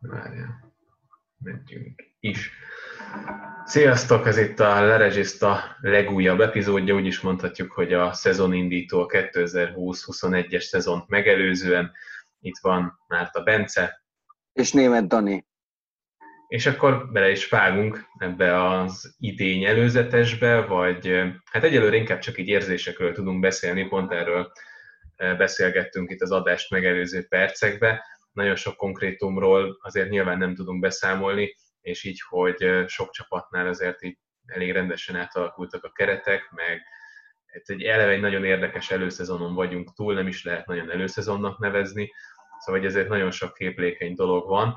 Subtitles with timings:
[0.00, 0.74] Várjál.
[1.38, 2.50] Megyünk is.
[3.64, 10.60] Sziasztok, ez itt a Lerezsista legújabb epizódja, úgy is mondhatjuk, hogy a szezonindító a 2020-21-es
[10.60, 11.92] szezont megelőzően.
[12.40, 14.02] Itt van Márta Bence.
[14.52, 15.46] És német Dani.
[16.48, 22.48] És akkor bele is vágunk ebbe az idény előzetesbe, vagy hát egyelőre inkább csak így
[22.48, 24.52] érzésekről tudunk beszélni, pont erről
[25.16, 28.04] beszélgettünk itt az adást megelőző percekbe.
[28.38, 34.18] Nagyon sok konkrétumról azért nyilván nem tudunk beszámolni, és így, hogy sok csapatnál azért így
[34.46, 36.82] elég rendesen átalakultak a keretek, meg
[37.46, 42.12] egy eleve egy nagyon érdekes előszezonon vagyunk túl, nem is lehet nagyon előszezonnak nevezni,
[42.58, 44.76] szóval ezért nagyon sok képlékeny dolog van.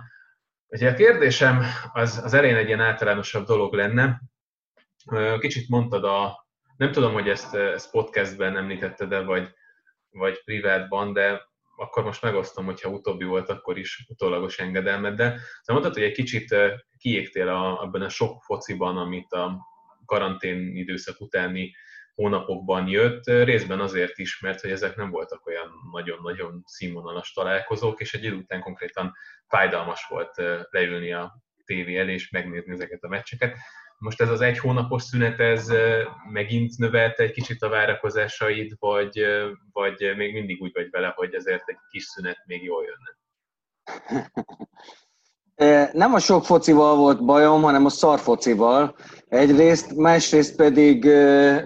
[0.68, 4.22] Ugye a kérdésem az, az elején egy ilyen általánosabb dolog lenne.
[5.40, 6.48] Kicsit mondtad a,
[6.78, 9.50] nem tudom, hogy ezt, ezt podcastben említetted-e, vagy,
[10.10, 11.50] vagy privátban, de
[11.82, 15.30] akkor most megosztom, hogyha utóbbi volt, akkor is utólagos engedelmeddel.
[15.62, 16.56] Szóval mondtad, hogy egy kicsit
[16.98, 19.68] kiégtél a, abban a sok fociban, amit a
[20.06, 21.76] karantén időszak utáni
[22.14, 28.14] hónapokban jött, részben azért is, mert hogy ezek nem voltak olyan nagyon-nagyon színvonalas találkozók, és
[28.14, 29.14] egy idő után konkrétan
[29.48, 33.58] fájdalmas volt leülni a tévé elé és megnézni ezeket a meccseket.
[34.02, 35.68] Most ez az egy hónapos szünet, ez
[36.32, 39.26] megint növelte egy kicsit a várakozásaid, vagy,
[39.72, 43.20] vagy még mindig úgy vagy vele, hogy ezért egy kis szünet még jól jönne?
[45.94, 48.96] Nem a sok focival volt bajom, hanem a szar focival.
[49.28, 51.06] Egyrészt, másrészt pedig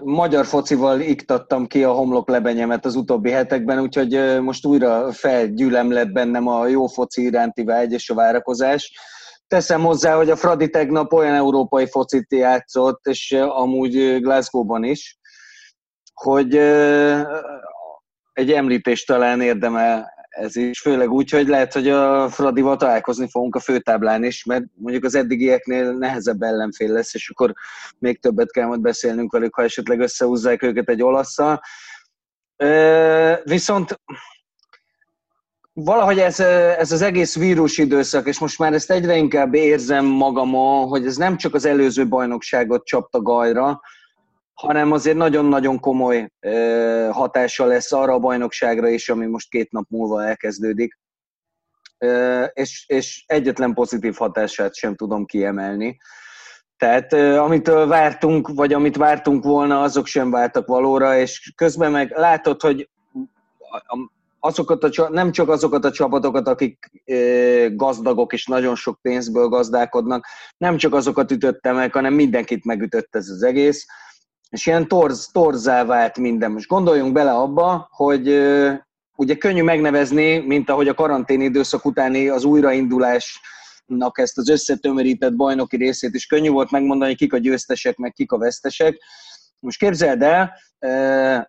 [0.03, 6.11] magyar focival iktattam ki a homlok lebenyemet az utóbbi hetekben, úgyhogy most újra felgyűlem lett
[6.11, 8.91] bennem a jó foci iránti vágy és a várakozás.
[9.47, 15.17] Teszem hozzá, hogy a Fradi tegnap olyan európai focit játszott, és amúgy Glasgow-ban is,
[16.13, 16.55] hogy
[18.33, 23.55] egy említést talán érdemel ez is, főleg úgy, hogy lehet, hogy a Fradival találkozni fogunk
[23.55, 27.53] a főtáblán is, mert mondjuk az eddigieknél nehezebb ellenfél lesz, és akkor
[27.99, 31.61] még többet kell majd beszélnünk velük, ha esetleg összehúzzák őket egy olasszal.
[33.43, 33.99] Viszont
[35.77, 40.87] valahogy ez, ez az egész vírus időszak, és most már ezt egyre inkább érzem magamon,
[40.87, 43.81] hogy ez nem csak az előző bajnokságot csapta gajra,
[44.53, 46.31] hanem azért nagyon-nagyon komoly
[47.11, 50.99] hatása lesz arra a bajnokságra is, ami most két nap múlva elkezdődik.
[52.53, 55.97] És, és egyetlen pozitív hatását sem tudom kiemelni.
[56.77, 62.61] Tehát amitől vártunk, vagy amit vártunk volna, azok sem váltak valóra, és közben meg látod,
[62.61, 62.89] hogy
[64.45, 66.91] azokat a, nem csak azokat a csapatokat, akik
[67.73, 70.25] gazdagok és nagyon sok pénzből gazdálkodnak,
[70.57, 73.85] nem csak azokat ütötte meg, hanem mindenkit megütött ez az egész
[74.49, 76.51] és ilyen torz, torzá vált minden.
[76.51, 78.27] Most gondoljunk bele abba, hogy
[79.15, 85.77] ugye könnyű megnevezni, mint ahogy a karantén időszak utáni az újraindulásnak ezt az összetömörített bajnoki
[85.77, 88.97] részét is könnyű volt megmondani, kik a győztesek, meg kik a vesztesek.
[89.65, 90.53] Most képzeld el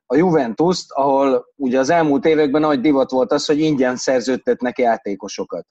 [0.07, 5.67] a Juventus-t, ahol ugye az elmúlt években nagy divat volt az, hogy ingyen szerződtetnek játékosokat.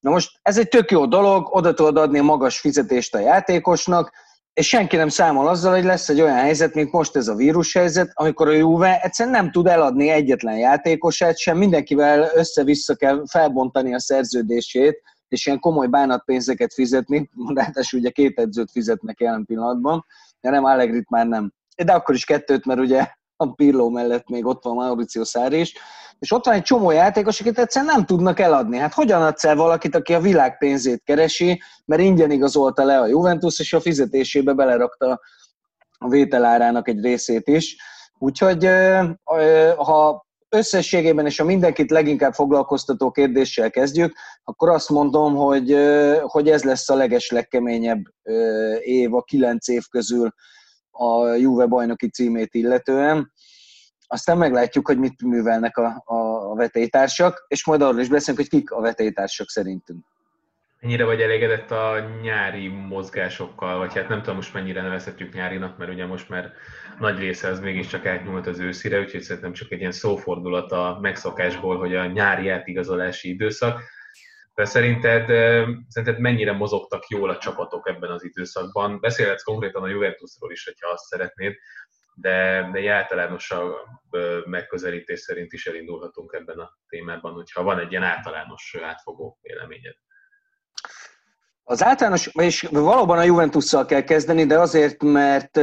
[0.00, 4.12] Na most ez egy tök jó dolog, oda tudod adni a magas fizetést a játékosnak,
[4.52, 8.10] és senki nem számol azzal, hogy lesz egy olyan helyzet, mint most ez a vírushelyzet,
[8.12, 14.00] amikor a Juve egyszerűen nem tud eladni egyetlen játékosát sem, mindenkivel össze-vissza kell felbontani a
[14.00, 20.04] szerződését, és ilyen komoly bánatpénzeket fizetni, ráadásul ugye két edzőt fizetnek jelen pillanatban,
[20.40, 21.52] de nem Allegrit már nem.
[21.74, 25.74] De akkor is kettőt, mert ugye a Pirlo mellett még ott van Mauricio Sarri is,
[26.18, 28.78] és ott van egy csomó játékos, akit egyszerűen nem tudnak eladni.
[28.78, 33.06] Hát hogyan adsz el valakit, aki a világ pénzét keresi, mert ingyen igazolta le a
[33.06, 35.20] Juventus, és a fizetésébe belerakta
[35.98, 37.76] a vételárának egy részét is.
[38.18, 38.68] Úgyhogy
[39.76, 44.14] ha összességében és a mindenkit leginkább foglalkoztató kérdéssel kezdjük,
[44.44, 45.76] akkor azt mondom, hogy,
[46.22, 48.02] hogy ez lesz a leges legkeményebb
[48.80, 50.34] év a kilenc év közül
[50.94, 53.32] a Juve bajnoki címét illetően
[54.06, 58.60] aztán meglátjuk, hogy mit művelnek a, a, a vetélytársak, és majd arról is beszélünk, hogy
[58.60, 60.04] kik a vetélytársak szerintünk.
[60.80, 65.90] Mennyire vagy elégedett a nyári mozgásokkal, vagy hát nem tudom most mennyire nevezhetjük nyárinak, mert
[65.90, 66.52] ugye most már
[66.98, 71.78] nagy része az mégiscsak átnyúlt az őszire, úgyhogy szerintem csak egy ilyen szófordulat a megszokásból,
[71.78, 73.80] hogy a nyári átigazolási időszak.
[74.54, 75.26] De szerinted,
[75.88, 79.00] szerinted mennyire mozogtak jól a csapatok ebben az időszakban?
[79.00, 81.54] Beszélhetsz konkrétan a Juventusról is, hogyha azt szeretnéd,
[82.14, 83.74] de, de egy általánosabb
[84.44, 89.94] megközelítés szerint is elindulhatunk ebben a témában, hogyha van egy ilyen általános átfogó véleményed.
[91.66, 95.60] Az általános, és valóban a Juventusszal kell kezdeni, de azért, mert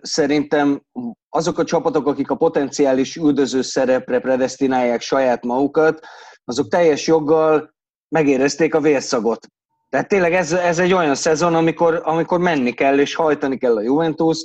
[0.00, 0.82] szerintem
[1.28, 6.06] azok a csapatok, akik a potenciális üldöző szerepre predestinálják saját magukat,
[6.44, 7.76] azok teljes joggal
[8.08, 9.46] megérezték a vérszagot.
[9.90, 13.80] Tehát tényleg ez, ez egy olyan szezon, amikor, amikor menni kell és hajtani kell a
[13.80, 14.38] Juventus,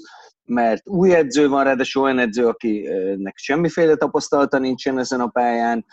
[0.46, 5.86] mert új edző van, ráadásul olyan edző, akinek semmiféle tapasztalata nincsen ezen a pályán.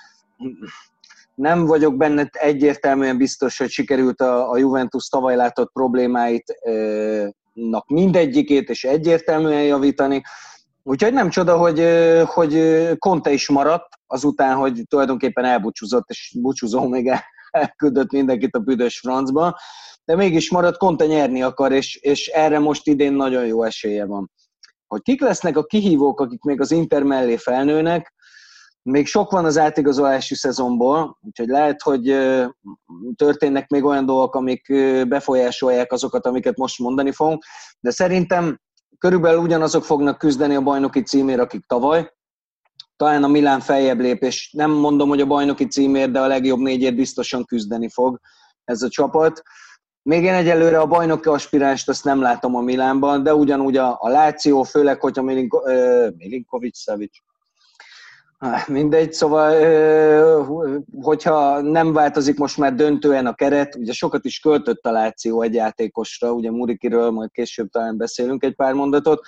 [1.34, 6.54] Nem vagyok benne egyértelműen biztos, hogy sikerült a, a Juventus tavaly látott problémáit
[7.86, 10.22] mindegyikét és egyértelműen javítani.
[10.82, 11.86] Úgyhogy nem csoda, hogy,
[12.24, 17.12] hogy Conte is maradt, azután, hogy tulajdonképpen elbúcsúzott, és búcsúzó még
[17.50, 19.58] elküldött mindenkit a büdös francba,
[20.04, 24.30] de mégis maradt, Conte nyerni akar, és, és erre most idén nagyon jó esélye van.
[24.86, 28.14] Hogy kik lesznek a kihívók, akik még az Inter mellé felnőnek,
[28.82, 32.02] még sok van az átigazolási szezonból, úgyhogy lehet, hogy
[33.14, 34.66] történnek még olyan dolgok, amik
[35.08, 37.44] befolyásolják azokat, amiket most mondani fogunk,
[37.80, 38.60] de szerintem
[38.98, 42.12] körülbelül ugyanazok fognak küzdeni a bajnoki címért, akik tavaly.
[43.00, 46.58] Talán a Milán feljebb lép, és nem mondom, hogy a bajnoki címért, de a legjobb
[46.58, 48.20] négyért biztosan küzdeni fog
[48.64, 49.42] ez a csapat.
[50.02, 54.08] Még én egyelőre a bajnoki aspiránst azt nem látom a Milánban, de ugyanúgy a, a
[54.08, 55.60] Láció, főleg, hogyha Milinko,
[56.16, 57.12] Milinkovic, Savic,
[58.66, 59.54] Mindegy, szóval,
[61.02, 65.54] hogyha nem változik most már döntően a keret, ugye sokat is költött a Láció egy
[65.54, 69.20] játékosra, ugye Murikiről majd később talán beszélünk egy pár mondatot,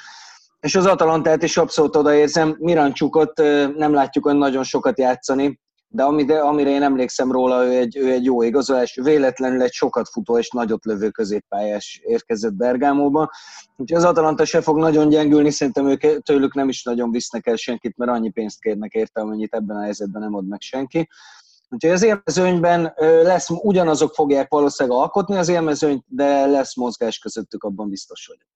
[0.62, 3.36] és az Atalantát is abszolút odaérzem, Mirancsukot
[3.76, 8.10] nem látjuk olyan nagyon sokat játszani, de amire, amire én emlékszem róla, ő egy, ő
[8.10, 13.30] egy jó igazolás, véletlenül egy sokat futó és nagyot lövő középpályás érkezett Bergámóba.
[13.76, 17.56] Úgyhogy az Atalanta se fog nagyon gyengülni, szerintem ők tőlük nem is nagyon visznek el
[17.56, 21.08] senkit, mert annyi pénzt kérnek érte, amennyit ebben a helyzetben nem ad meg senki.
[21.68, 27.88] Úgyhogy az élmezőnyben lesz, ugyanazok fogják valószínűleg alkotni az élmezőnyt, de lesz mozgás közöttük, abban
[27.88, 28.51] biztos vagyok.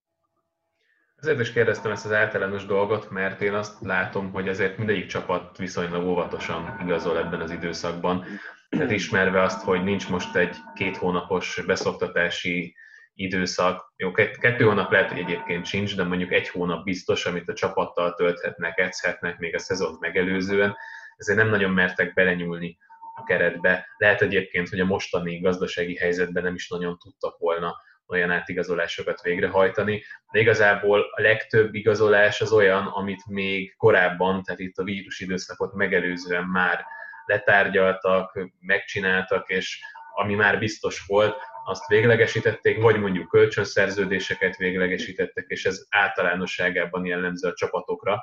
[1.27, 5.57] Azért is kérdeztem ezt az általános dolgot, mert én azt látom, hogy azért mindegyik csapat
[5.57, 8.25] viszonylag óvatosan igazol ebben az időszakban.
[8.69, 12.75] Tehát ismerve azt, hogy nincs most egy két hónapos beszoktatási
[13.15, 13.93] időszak.
[13.97, 18.15] Jó, kettő hónap lehet, hogy egyébként sincs, de mondjuk egy hónap biztos, amit a csapattal
[18.15, 20.77] tölthetnek, edzhetnek még a szezont megelőzően.
[21.17, 22.79] Ezért nem nagyon mertek belenyúlni
[23.15, 23.87] a keretbe.
[23.97, 27.77] Lehet egyébként, hogy a mostani gazdasági helyzetben nem is nagyon tudtak volna
[28.09, 34.77] olyan átigazolásokat végrehajtani, de igazából a legtöbb igazolás az olyan, amit még korábban, tehát itt
[34.77, 36.85] a vírus időszakot megelőzően már
[37.25, 39.81] letárgyaltak, megcsináltak, és
[40.15, 47.55] ami már biztos volt, azt véglegesítették, vagy mondjuk kölcsönszerződéseket véglegesítettek, és ez általánosságában jellemző a
[47.55, 48.23] csapatokra.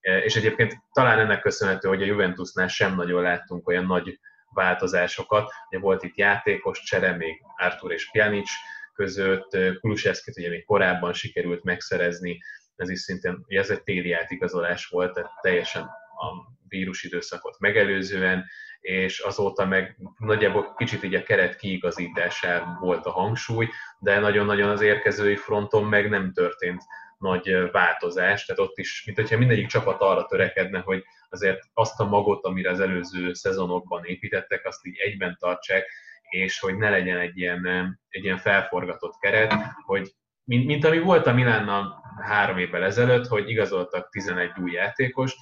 [0.00, 4.20] És egyébként talán ennek köszönhető, hogy a Juventusnál sem nagyon láttunk olyan nagy
[4.54, 5.50] változásokat.
[5.68, 8.50] Ugye volt itt játékos csere, még Artur és Pjanic,
[8.98, 12.38] között, Kulusevskit ugye még korábban sikerült megszerezni,
[12.76, 18.44] ez is szintén, ugye ez egy téli átigazolás volt, tehát teljesen a vírus időszakot megelőzően,
[18.80, 23.68] és azóta meg nagyjából kicsit így a keret kiigazításán volt a hangsúly,
[23.98, 26.82] de nagyon-nagyon az érkezői fronton meg nem történt
[27.18, 32.04] nagy változás, tehát ott is, mint hogyha mindegyik csapat arra törekedne, hogy azért azt a
[32.04, 35.86] magot, amire az előző szezonokban építettek, azt így egyben tartsák,
[36.28, 37.66] és hogy ne legyen egy ilyen,
[38.08, 39.54] egy ilyen felforgatott keret,
[39.84, 40.12] hogy
[40.44, 45.36] mint, mint ami volt a Milánnal három évvel ezelőtt, hogy igazoltak 11 új játékos,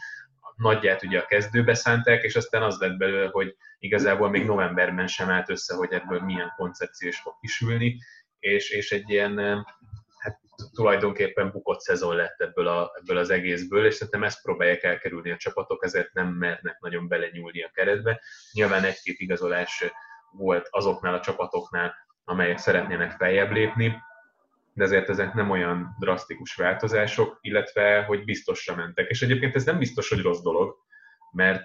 [0.57, 5.31] nagyját ugye a kezdőbe szánták, és aztán az lett belőle, hogy igazából még novemberben sem
[5.31, 7.99] állt össze, hogy ebből milyen koncepció is fog kisülni,
[8.39, 9.65] és, és egy ilyen
[10.19, 10.41] hát
[10.73, 15.37] tulajdonképpen bukott szezon lett ebből, a, ebből az egészből, és szerintem ezt próbálják elkerülni a
[15.37, 18.21] csapatok, ezért nem mernek nagyon belenyúlni a keretbe.
[18.53, 19.85] Nyilván egy-két igazolás
[20.33, 24.03] volt azoknál a csapatoknál, amelyek szeretnének feljebb lépni,
[24.73, 29.09] de ezért ezek nem olyan drasztikus változások, illetve hogy biztosra mentek.
[29.09, 30.77] És egyébként ez nem biztos, hogy rossz dolog,
[31.33, 31.65] mert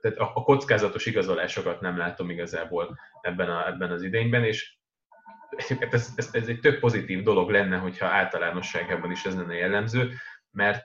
[0.00, 4.76] tehát a kockázatos igazolásokat nem látom igazából ebben, a, ebben az idényben, és
[5.90, 10.12] ez, ez, ez egy tök pozitív dolog lenne, hogyha általánosságában is ez lenne jellemző,
[10.50, 10.84] mert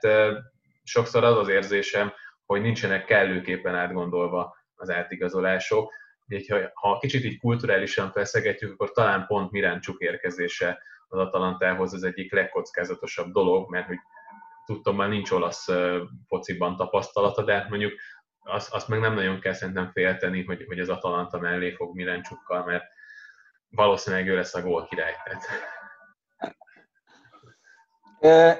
[0.82, 2.12] sokszor az az érzésem,
[2.46, 5.92] hogy nincsenek kellőképpen átgondolva az átigazolások,
[6.28, 12.32] így, ha kicsit így kulturálisan feszegetjük, akkor talán pont Miráncsuk érkezése az Atalantához az egyik
[12.32, 13.98] legkockázatosabb dolog, mert hogy
[14.64, 15.68] tudtam, már nincs olasz
[16.26, 17.92] fociban tapasztalata, de hát mondjuk
[18.44, 22.64] azt, azt meg nem nagyon kell szerintem félteni, hogy, hogy az Atalanta mellé fog Miráncsukkal,
[22.64, 22.84] mert
[23.68, 25.14] valószínűleg ő lesz a gól király.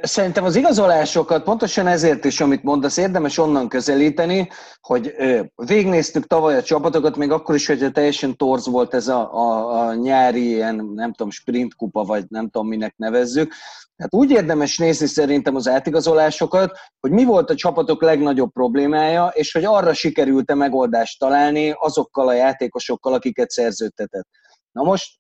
[0.03, 4.49] Szerintem az igazolásokat pontosan ezért is, amit mondasz, érdemes onnan közelíteni,
[4.81, 5.15] hogy
[5.55, 9.95] végnéztük tavaly a csapatokat, még akkor is, hogyha teljesen torz volt ez a, a, a
[9.95, 13.53] nyári ilyen, nem tudom, sprint kupa, vagy nem tudom, minek nevezzük.
[13.97, 19.53] Tehát úgy érdemes nézni szerintem az átigazolásokat, hogy mi volt a csapatok legnagyobb problémája, és
[19.53, 24.27] hogy arra sikerült-e megoldást találni azokkal a játékosokkal, akiket szerződtetett.
[24.73, 25.19] Na most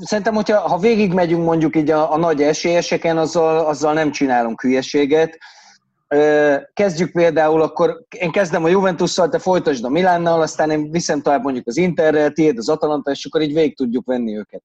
[0.00, 5.38] szerintem, hogyha ha végigmegyünk mondjuk így a, a nagy esélyeseken, azzal, azzal nem csinálunk hülyeséget.
[6.72, 11.42] Kezdjük például, akkor én kezdem a Juventus-szal, te folytasd a Milánnal, aztán én viszem tovább
[11.42, 14.62] mondjuk az Interrel, tiéd az Atalanta, és akkor így végig tudjuk venni őket.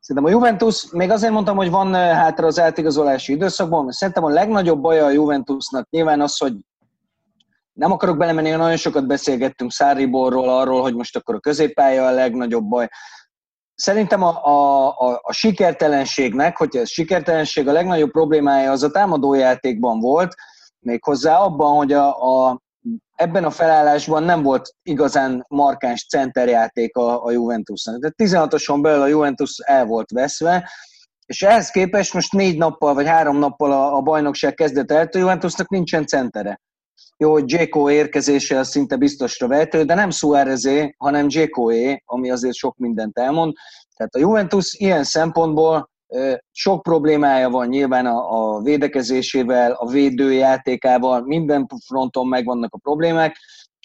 [0.00, 4.28] Szerintem a Juventus, még azért mondtam, hogy van hátra az átigazolási időszakban, mert szerintem a
[4.28, 6.54] legnagyobb baja a Juventusnak nyilván az, hogy
[7.72, 12.64] nem akarok belemenni, nagyon sokat beszélgettünk Száriborról, arról, hogy most akkor a középpálya a legnagyobb
[12.64, 12.88] baj.
[13.74, 20.00] Szerintem a, a, a, a sikertelenségnek, hogyha ez sikertelenség, a legnagyobb problémája az a támadójátékban
[20.00, 20.34] volt,
[20.78, 22.08] méghozzá abban, hogy a,
[22.48, 22.60] a,
[23.14, 28.00] ebben a felállásban nem volt igazán markáns centerjáték a, a Juventusnak.
[28.00, 30.70] Tehát 16-oson belül a Juventus el volt veszve,
[31.26, 35.18] és ehhez képest most négy nappal vagy három nappal a, a bajnokság kezdet előtt a
[35.18, 36.60] Juventusnak nincsen centere.
[37.22, 42.54] Jó, hogy Dzeko érkezése az szinte biztosra vehető, de nem Suárezé, hanem Dzekoé, ami azért
[42.54, 43.52] sok mindent elmond.
[43.96, 45.90] Tehát a Juventus ilyen szempontból
[46.50, 53.36] sok problémája van nyilván a, a védekezésével, a védőjátékával, minden fronton megvannak a problémák,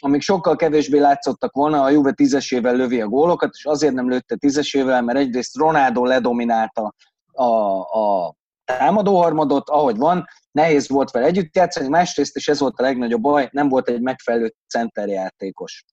[0.02, 4.36] amik sokkal kevésbé látszottak volna, a Juve tízesével lövi a gólokat, és azért nem lőtte
[4.36, 6.94] tízesével, mert egyrészt Ronaldo ledominálta
[7.32, 7.46] a,
[7.80, 8.36] a
[8.68, 13.50] támadóharmadot, ahogy van, nehéz volt vele együtt játszani, másrészt, és ez volt a legnagyobb baj,
[13.52, 15.86] nem volt egy megfelelő centerjátékos.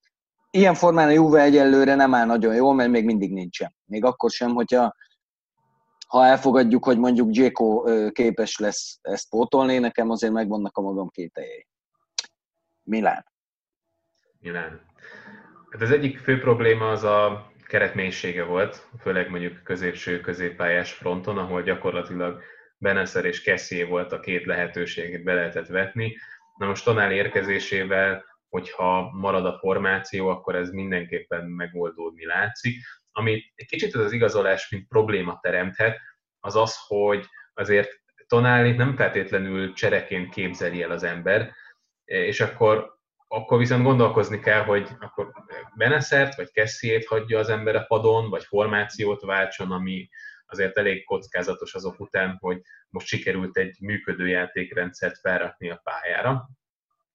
[0.51, 3.75] Ilyen formán a Juve egyelőre nem áll nagyon jól, mert még mindig nincsen.
[3.85, 4.95] Még akkor sem, hogyha
[6.09, 11.67] ha elfogadjuk, hogy mondjuk Dzeko képes lesz ezt pótolni, nekem azért megvannak a magam kételjei.
[12.83, 13.27] Milán.
[14.41, 14.81] Milán.
[15.71, 21.63] Hát az egyik fő probléma az a keretménysége volt, főleg mondjuk középső középpályás fronton, ahol
[21.63, 22.43] gyakorlatilag
[22.85, 26.17] Beneszer és Kessié volt a két lehetőséget be lehetett vetni.
[26.59, 32.77] Na most Tonál érkezésével, hogyha marad a formáció, akkor ez mindenképpen megoldódni látszik.
[33.13, 36.01] Ami egy kicsit az igazolás, mint probléma teremthet,
[36.41, 37.91] az az, hogy azért
[38.27, 41.53] Tonáli nem feltétlenül csereként képzeli el az ember,
[42.05, 42.99] és akkor,
[43.29, 45.33] akkor viszont gondolkozni kell, hogy akkor
[45.75, 50.09] Beneszert vagy Kessiét hagyja az ember a padon, vagy formációt váltson, ami,
[50.47, 56.49] azért elég kockázatos azok után, hogy most sikerült egy működő játékrendszert felrakni a pályára.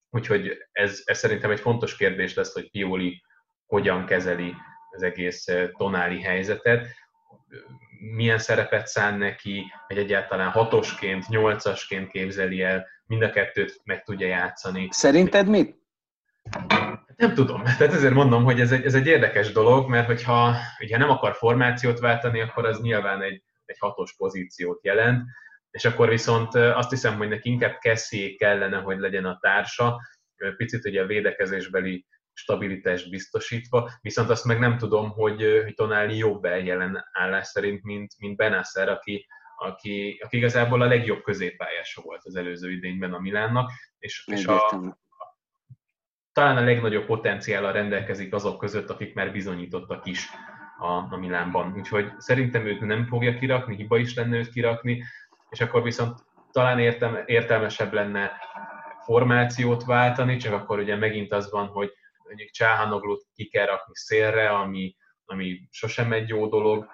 [0.09, 3.24] Úgyhogy ez, ez szerintem egy fontos kérdés lesz, hogy Pioli
[3.65, 4.53] hogyan kezeli
[4.89, 6.88] az egész eh, tonáli helyzetet,
[8.00, 14.27] milyen szerepet szán neki, hogy egyáltalán hatosként, nyolcasként képzeli el, mind a kettőt meg tudja
[14.27, 14.88] játszani.
[14.91, 15.77] Szerinted mit?
[17.20, 17.64] Nem tudom.
[17.78, 21.36] Tehát ezért mondom, hogy ez egy, ez egy érdekes dolog, mert hogyha ugye nem akar
[21.36, 25.24] formációt váltani, akkor az nyilván egy, egy hatos pozíciót jelent,
[25.72, 30.00] és akkor viszont azt hiszem, hogy neki inkább Kessie kellene, hogy legyen a társa,
[30.58, 36.46] picit ugye a védekezésbeli stabilitást biztosítva, viszont azt meg nem tudom, hogy, hogy Tonali jobb
[36.46, 39.26] eljelen állás szerint, mint, mint Benasser, aki,
[39.58, 44.82] aki, aki igazából a legjobb középpályása volt az előző idényben a Milánnak, és, és a,
[46.39, 50.29] talán a legnagyobb potenciállal rendelkezik azok között, akik már bizonyítottak is
[50.77, 51.74] a, a Milánban.
[51.77, 55.03] Úgyhogy szerintem őt nem fogja kirakni, hiba is lenne őt kirakni,
[55.50, 56.19] és akkor viszont
[56.51, 58.31] talán értem, értelmesebb lenne
[59.03, 61.91] formációt váltani, csak akkor ugye megint az van, hogy
[62.27, 66.88] mondjuk Csáhanoglut ki kell rakni szélre, ami, ami sosem egy jó dolog.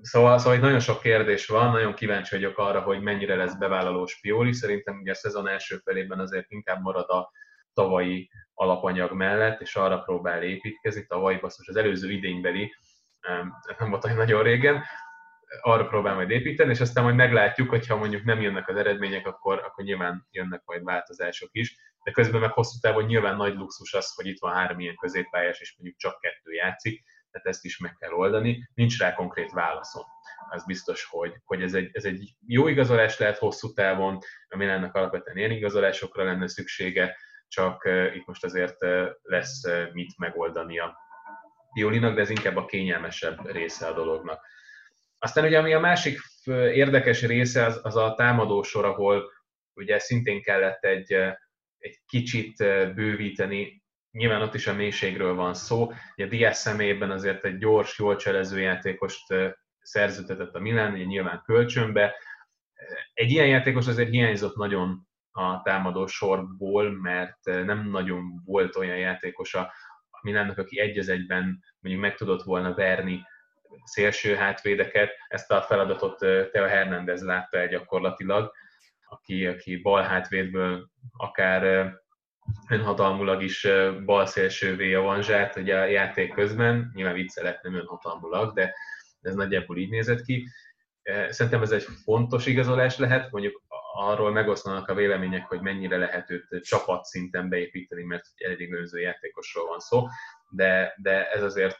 [0.00, 4.52] Szóval, szóval nagyon sok kérdés van, nagyon kíváncsi vagyok arra, hogy mennyire lesz bevállalós Pioli.
[4.52, 7.30] Szerintem ugye a szezon első felében azért inkább marad a
[7.78, 12.74] tavalyi alapanyag mellett, és arra próbál építkezni, tavalyi basszus az előző idénybeli,
[13.78, 14.82] nem volt olyan nagyon régen,
[15.60, 19.58] arra próbál majd építeni, és aztán majd meglátjuk, hogyha mondjuk nem jönnek az eredmények, akkor,
[19.58, 24.14] akkor nyilván jönnek majd változások is, de közben meg hosszú távon nyilván nagy luxus az,
[24.14, 27.96] hogy itt van három ilyen középpályás, és mondjuk csak kettő játszik, tehát ezt is meg
[27.98, 28.68] kell oldani.
[28.74, 30.04] Nincs rá konkrét válaszom.
[30.50, 34.18] Az biztos, hogy, hogy ez, egy, ez egy jó igazolás lehet hosszú távon,
[34.48, 37.16] a Milánnak alapvetően ilyen igazolásokra lenne szüksége,
[37.48, 38.76] csak itt most azért
[39.22, 39.62] lesz
[39.92, 40.96] mit megoldania.
[41.72, 44.46] Piolinak, de ez inkább a kényelmesebb része a dolognak.
[45.18, 46.18] Aztán ugye ami a másik
[46.72, 49.30] érdekes része az, az a támadósor, ahol
[49.74, 51.12] ugye szintén kellett egy,
[51.78, 52.56] egy kicsit
[52.94, 58.16] bővíteni, nyilván ott is a mélységről van szó, ugye Diaz személyében azért egy gyors, jól
[58.16, 59.34] cselező játékost
[59.80, 62.14] szerződtetett a Milán, ugye nyilván kölcsönbe,
[63.14, 65.07] Egy ilyen játékos azért hiányzott nagyon
[65.38, 69.72] a támadó sorból, mert nem nagyon volt olyan játékos a
[70.22, 73.22] Milánnak, aki egy az egyben mondjuk meg tudott volna verni
[73.84, 75.10] szélső hátvédeket.
[75.28, 76.18] Ezt a feladatot
[76.52, 78.52] Teo Hernández látta el gyakorlatilag,
[79.08, 81.92] aki, aki bal hátvédből akár
[82.68, 83.68] önhatalmulag is
[84.04, 88.74] bal szélsővé avanzsált ugye a játék közben, nyilván viccelet nem önhatalmulag, de
[89.20, 90.48] ez nagyjából így nézett ki.
[91.28, 93.62] Szerintem ez egy fontos igazolás lehet, mondjuk
[93.98, 99.78] arról megoszlanak a vélemények, hogy mennyire lehet őt csapatszinten beépíteni, mert elég önző játékosról van
[99.78, 100.06] szó,
[100.48, 101.78] de, de ez azért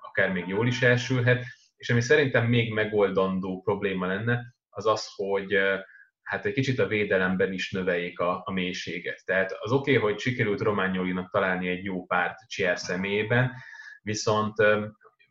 [0.00, 1.44] akár még jól is elsülhet.
[1.76, 5.58] És ami szerintem még megoldandó probléma lenne, az az, hogy
[6.22, 9.22] hát egy kicsit a védelemben is növeljék a, a mélységet.
[9.24, 13.52] Tehát az oké, okay, hogy sikerült Romániolinak találni egy jó párt Csier személyében,
[14.02, 14.54] viszont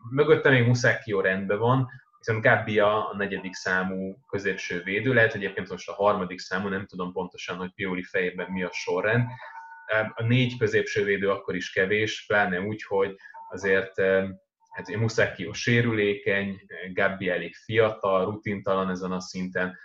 [0.09, 1.87] mögötte még Muszákió rendben van,
[2.21, 7.11] viszont Gabbia a negyedik számú középső védő, lehet egyébként most a harmadik számú, nem tudom
[7.11, 9.27] pontosan, hogy Pioli fejében mi a sorrend.
[10.13, 13.15] A négy középső védő akkor is kevés, pláne úgy, hogy
[13.49, 14.01] azért
[14.69, 16.61] hát Muszákió sérülékeny,
[16.93, 19.77] Gabbi elég fiatal, rutintalan ezen a szinten,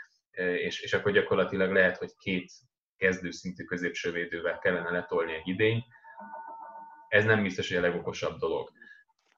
[0.59, 2.53] és, és akkor gyakorlatilag lehet, hogy két
[2.97, 5.85] kezdőszintű középső védővel kellene letolni egy idény.
[7.09, 8.71] Ez nem biztos, hogy a legokosabb dolog.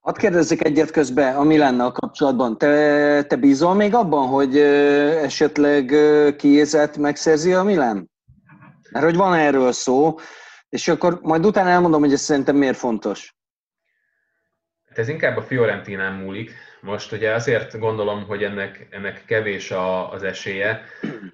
[0.00, 2.59] Hadd kérdezzek egyet közben a Milánnal kapcsolatban.
[2.59, 5.95] Te, te bízol még abban, hogy esetleg
[6.37, 8.11] kiézet megszerzi a Milán?
[8.90, 10.14] Mert hogy van erről szó,
[10.69, 13.37] és akkor majd utána elmondom, hogy ez szerintem miért fontos.
[14.88, 16.50] Hát ez inkább a Fiorentinán múlik.
[16.80, 20.85] Most ugye azért gondolom, hogy ennek, ennek kevés a, az esélye,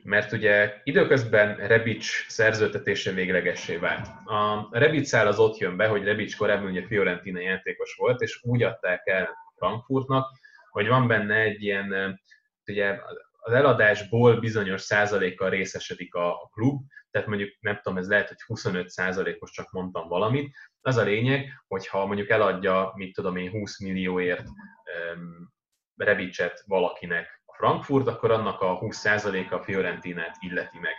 [0.02, 4.06] mert ugye időközben Rebic szerződtetése véglegessé vált.
[4.24, 8.40] A Rebic szál az ott jön be, hogy Rebic korábban ugye Fiorentina játékos volt, és
[8.42, 10.30] úgy adták el Frankfurtnak,
[10.70, 12.20] hogy van benne egy ilyen,
[12.66, 12.98] ugye
[13.36, 18.88] az eladásból bizonyos százalékkal részesedik a klub, tehát mondjuk nem tudom, ez lehet, hogy 25
[18.88, 20.56] százalékos, csak mondtam valamit.
[20.86, 25.52] Az a lényeg, hogyha mondjuk eladja, mit tudom én, 20 millióért um,
[25.96, 30.94] Revicset valakinek a Frankfurt, akkor annak a 20 százaléka a Fiorentinát illeti meg.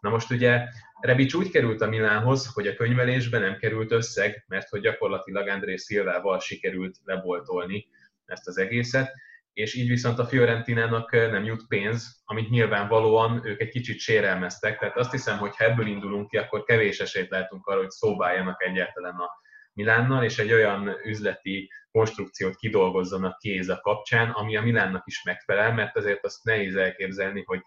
[0.00, 0.68] Na most ugye
[1.00, 5.76] Rebic úgy került a Milánhoz, hogy a könyvelésben nem került összeg, mert hogy gyakorlatilag André
[5.76, 7.88] Szilvával sikerült leboltolni
[8.24, 9.12] ezt az egészet,
[9.60, 14.96] és így viszont a Fiorentinának nem jut pénz, amit nyilvánvalóan ők egy kicsit sérelmeztek, tehát
[14.96, 19.14] azt hiszem, hogy ha ebből indulunk ki, akkor kevés esélyt látunk arra, hogy szóbáljanak egyáltalán
[19.14, 19.30] a
[19.72, 25.96] Milánnal, és egy olyan üzleti konstrukciót kidolgozzanak kéz kapcsán, ami a Milánnak is megfelel, mert
[25.96, 27.60] azért azt nehéz elképzelni, hogy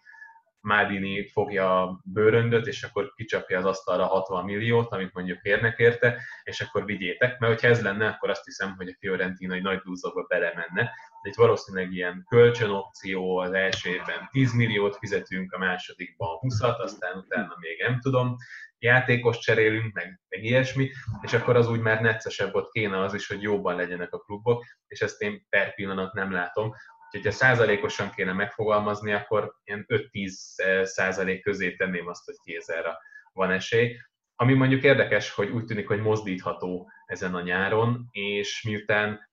[0.63, 6.21] Mádini fogja a bőröndöt, és akkor kicsapja az asztalra 60 milliót, amit mondjuk érnek érte,
[6.43, 9.79] és akkor vigyétek, mert hogyha ez lenne, akkor azt hiszem, hogy a Fiorentina egy nagy
[9.79, 10.81] dúzogba belemenne.
[11.21, 17.17] De itt valószínűleg ilyen kölcsönopció, az első évben 10 milliót fizetünk, a másodikban 20-at, aztán
[17.17, 18.35] utána még nem tudom,
[18.83, 23.27] játékos cserélünk, meg, meg ilyesmi, és akkor az úgy már neccesebb ott kéne az is,
[23.27, 26.73] hogy jobban legyenek a klubok, és ezt én per pillanat nem látom.
[27.13, 32.97] Úgyhogy ha százalékosan kéne megfogalmazni, akkor ilyen 5-10 eh, százalék közé tenném azt, hogy kézzelre
[33.33, 33.97] van esély.
[34.35, 39.31] Ami mondjuk érdekes, hogy úgy tűnik, hogy mozdítható ezen a nyáron, és miután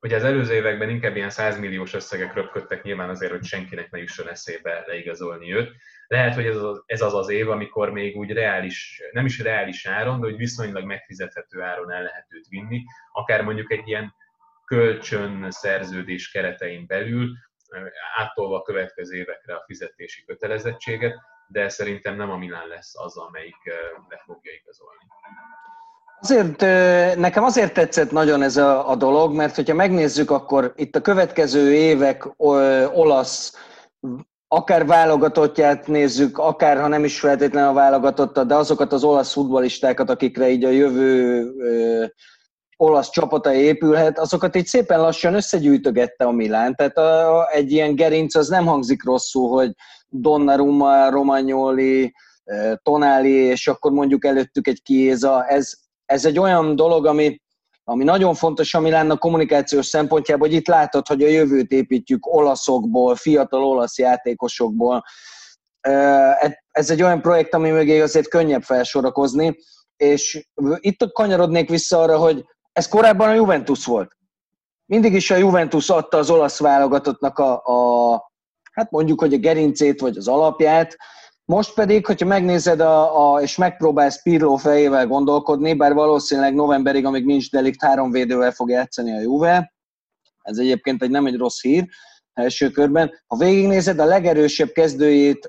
[0.00, 3.98] Ugye az előző években inkább ilyen 100 milliós összegek röpködtek nyilván azért, hogy senkinek ne
[3.98, 5.72] jusson eszébe leigazolni őt.
[6.06, 9.86] Lehet, hogy ez az, ez az az év, amikor még úgy reális, nem is reális
[9.86, 14.14] áron, de hogy viszonylag megfizethető áron el lehet őt vinni, akár mondjuk egy ilyen
[14.68, 17.28] kölcsön szerződés keretein belül,
[18.16, 21.14] áttolva a következő évekre a fizetési kötelezettséget,
[21.48, 23.56] de szerintem nem a Milán lesz az, amelyik
[24.08, 25.06] le fogja igazolni.
[26.20, 26.60] Azért,
[27.18, 31.74] nekem azért tetszett nagyon ez a, a dolog, mert hogyha megnézzük, akkor itt a következő
[31.74, 32.24] évek
[32.92, 33.66] olasz,
[34.48, 40.10] akár válogatottját nézzük, akár ha nem is feltétlenül a válogatottat, de azokat az olasz futbolistákat,
[40.10, 41.44] akikre így a jövő
[42.80, 46.74] olasz csapata épülhet, azokat így szépen lassan összegyűjtögette a Milán.
[46.74, 49.72] Tehát a, egy ilyen gerinc az nem hangzik rosszul, hogy
[50.08, 52.14] Donnarumma, Romagnoli,
[52.82, 55.46] Tonali, és akkor mondjuk előttük egy Kiéza.
[55.46, 55.72] Ez,
[56.04, 57.40] ez egy olyan dolog, ami,
[57.84, 63.14] ami nagyon fontos a Milánnak kommunikációs szempontjából, hogy itt látod, hogy a jövőt építjük olaszokból,
[63.14, 65.04] fiatal olasz játékosokból.
[66.70, 69.58] Ez egy olyan projekt, ami mögé azért könnyebb felsorakozni,
[69.96, 72.44] és itt kanyarodnék vissza arra, hogy
[72.78, 74.16] ez korábban a Juventus volt.
[74.86, 78.30] Mindig is a Juventus adta az olasz válogatottnak a, a
[78.72, 80.96] hát mondjuk, hogy a gerincét vagy az alapját,
[81.44, 87.24] most pedig, hogyha megnézed a, a, és megpróbálsz Pirlo fejével gondolkodni, bár valószínűleg novemberig, amíg
[87.24, 89.72] nincs delikt, három védővel fog játszani a Juve,
[90.42, 91.88] ez egyébként egy nem egy rossz hír,
[92.32, 93.12] első körben.
[93.26, 95.46] Ha végignézed, a legerősebb kezdőjét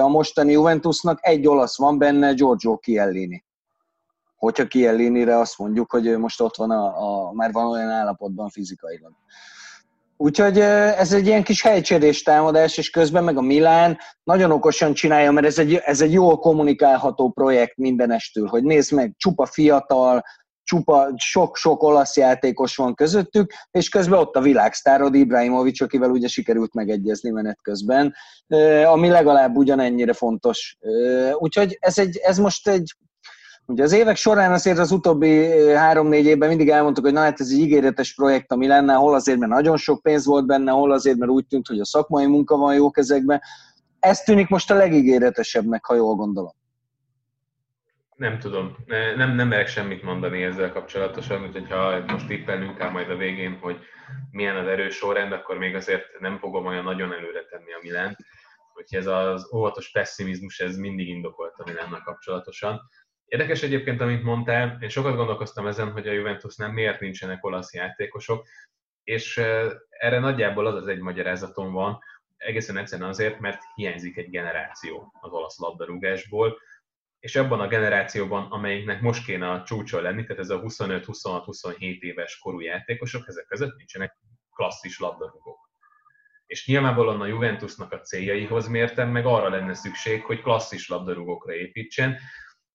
[0.00, 3.45] a mostani Juventusnak egy olasz van benne, Giorgio Chiellini.
[4.36, 8.48] Hogyha Chiellini-re azt mondjuk, hogy ő most ott van, a, a, már van olyan állapotban
[8.48, 9.12] fizikailag.
[10.16, 15.30] Úgyhogy ez egy ilyen kis helycserés támadás, és közben meg a Milán nagyon okosan csinálja,
[15.30, 20.22] mert ez egy, ez egy jól kommunikálható projekt mindenestől, hogy nézd meg, csupa fiatal,
[20.62, 26.74] csupa sok-sok olasz játékos van közöttük, és közben ott a világsztárod Ibrahimovic, akivel ugye sikerült
[26.74, 28.14] megegyezni menet közben,
[28.84, 30.76] ami legalább ugyanennyire fontos.
[31.38, 32.94] Úgyhogy ez, egy, ez most egy
[33.66, 37.50] Ugye az évek során azért az utóbbi három-négy évben mindig elmondtuk, hogy na hát ez
[37.50, 41.16] egy ígéretes projekt, ami lenne, hol azért, mert nagyon sok pénz volt benne, hol azért,
[41.16, 43.40] mert úgy tűnt, hogy a szakmai munka van jó kezekben.
[43.98, 46.52] Ez tűnik most a legígéretesebbnek, ha jól gondolom.
[48.16, 48.76] Nem tudom,
[49.16, 53.58] nem, nem merek semmit mondani ezzel kapcsolatosan, úgyhogy ha most tippelnünk kell majd a végén,
[53.60, 53.78] hogy
[54.30, 58.16] milyen az erős sorrend, akkor még azért nem fogom olyan nagyon előre tenni a Milánt.
[58.74, 62.80] Úgyhogy ez az óvatos pessimizmus, ez mindig indokolt a Milánnal kapcsolatosan.
[63.26, 67.74] Érdekes egyébként, amit mondtál, én sokat gondolkoztam ezen, hogy a Juventus nem miért nincsenek olasz
[67.74, 68.46] játékosok,
[69.04, 69.36] és
[69.88, 71.98] erre nagyjából az az egy magyarázatom van,
[72.36, 76.58] egészen egyszerűen azért, mert hiányzik egy generáció az olasz labdarúgásból,
[77.18, 82.38] és abban a generációban, amelyiknek most kéne a csúcson lenni, tehát ez a 25-26-27 éves
[82.38, 84.16] korú játékosok, ezek között nincsenek
[84.54, 85.70] klasszis labdarúgók.
[86.46, 92.18] És nyilvánvalóan a Juventusnak a céljaihoz mértem, meg arra lenne szükség, hogy klasszis labdarúgókra építsen,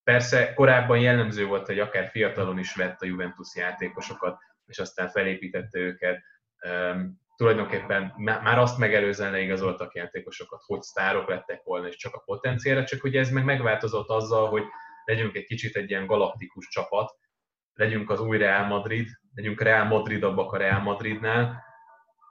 [0.03, 5.79] Persze korábban jellemző volt, hogy akár fiatalon is vett a Juventus játékosokat, és aztán felépítette
[5.79, 6.21] őket.
[6.65, 12.83] Um, tulajdonképpen már azt megelőzően leigazoltak játékosokat, hogy sztárok lettek volna, és csak a potenciálra,
[12.83, 14.63] csak hogy ez meg megváltozott azzal, hogy
[15.05, 17.11] legyünk egy kicsit egy ilyen galaktikus csapat,
[17.73, 21.63] legyünk az új Real Madrid, legyünk Real Madridabbak a Real Madridnál,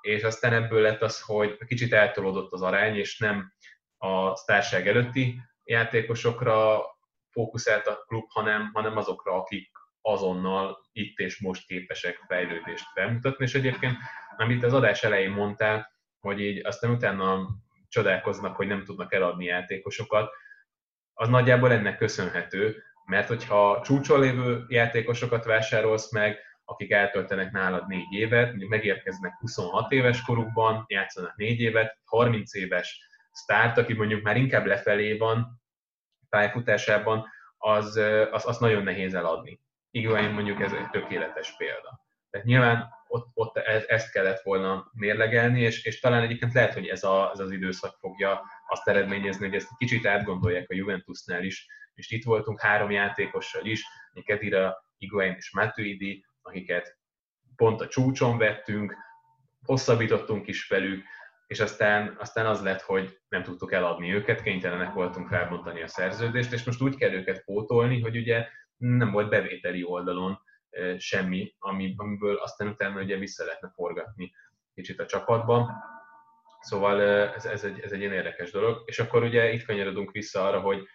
[0.00, 3.52] és aztán ebből lett az, hogy kicsit eltolódott az arány, és nem
[3.96, 6.80] a sztárság előtti játékosokra
[7.30, 13.54] fókuszált a klub, hanem, hanem azokra, akik azonnal itt és most képesek fejlődést felmutatni, és
[13.54, 13.96] egyébként,
[14.36, 17.48] amit az adás elején mondtál, hogy így aztán utána
[17.88, 20.30] csodálkoznak, hogy nem tudnak eladni játékosokat,
[21.14, 28.12] az nagyjából ennek köszönhető, mert hogyha csúcson lévő játékosokat vásárolsz meg, akik eltöltenek nálad négy
[28.12, 34.36] évet, mondjuk megérkeznek 26 éves korukban, játszanak négy évet, 30 éves sztárt, aki mondjuk már
[34.36, 35.59] inkább lefelé van,
[36.30, 37.26] pályafutásában,
[37.58, 37.96] az,
[38.30, 39.60] az, az nagyon nehéz eladni.
[39.90, 42.00] Igazán mondjuk ez egy tökéletes példa.
[42.30, 46.86] Tehát nyilván ott, ott e, ezt kellett volna mérlegelni, és, és talán egyébként lehet, hogy
[46.86, 51.44] ez, a, ez az időszak fogja azt eredményezni, hogy ezt egy kicsit átgondolják a Juventusnál
[51.44, 53.82] is, és itt voltunk három játékossal is,
[54.24, 56.98] Kedira, Iguain és Matuidi, akiket
[57.56, 58.96] pont a csúcson vettünk,
[59.62, 61.04] hosszabbítottunk is velük,
[61.50, 66.52] és aztán, aztán az lett, hogy nem tudtuk eladni őket, kénytelenek voltunk felbontani a szerződést,
[66.52, 70.40] és most úgy kell őket pótolni, hogy ugye nem volt bevételi oldalon
[70.98, 74.32] semmi, amiből aztán utána ugye vissza lehetne forgatni
[74.74, 75.70] kicsit a csapatban.
[76.60, 77.00] Szóval
[77.34, 78.82] ez, ez, egy, ez egy ilyen érdekes dolog.
[78.84, 80.86] És akkor ugye itt kanyarodunk vissza arra, hogy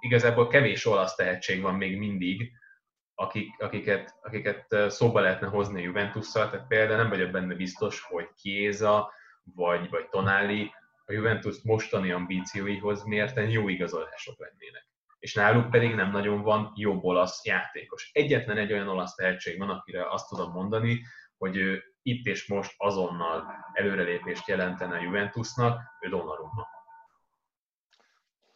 [0.00, 2.52] igazából kevés olasz tehetség van még mindig,
[3.14, 8.28] akik, akiket, akiket szóba lehetne hozni a Juventusszal, tehát például nem vagyok benne biztos, hogy
[8.34, 9.12] Chiesa,
[9.54, 10.72] vagy, vagy Tonali
[11.06, 14.88] a Juventus mostani ambícióihoz mérten jó igazolások lennének.
[15.18, 18.10] És náluk pedig nem nagyon van jobb olasz játékos.
[18.12, 21.00] Egyetlen egy olyan olasz tehetség van, akire azt tudom mondani,
[21.38, 26.66] hogy ő itt és most azonnal előrelépést jelentene a Juventusnak, ő Donnarumma.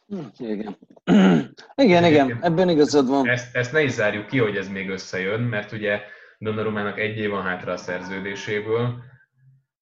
[0.07, 0.79] Hm, igen.
[1.75, 3.29] igen, igen, ebben igazad van.
[3.29, 6.01] Ezt, ezt ne is zárjuk ki, hogy ez még összejön, mert ugye
[6.39, 9.03] Donnarummának egy év van hátra a szerződéséből,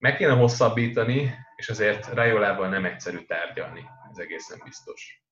[0.07, 5.23] meg kéne hosszabbítani, és azért Rajolával nem egyszerű tárgyalni, ez egészen biztos.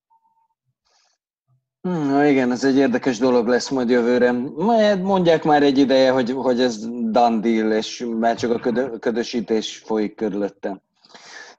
[1.81, 4.31] Hmm, igen, ez egy érdekes dolog lesz majd jövőre.
[4.55, 8.97] Majd mondják már egy ideje, hogy, hogy ez done deal, és már csak a ködö,
[8.99, 10.81] ködösítés folyik körülötte.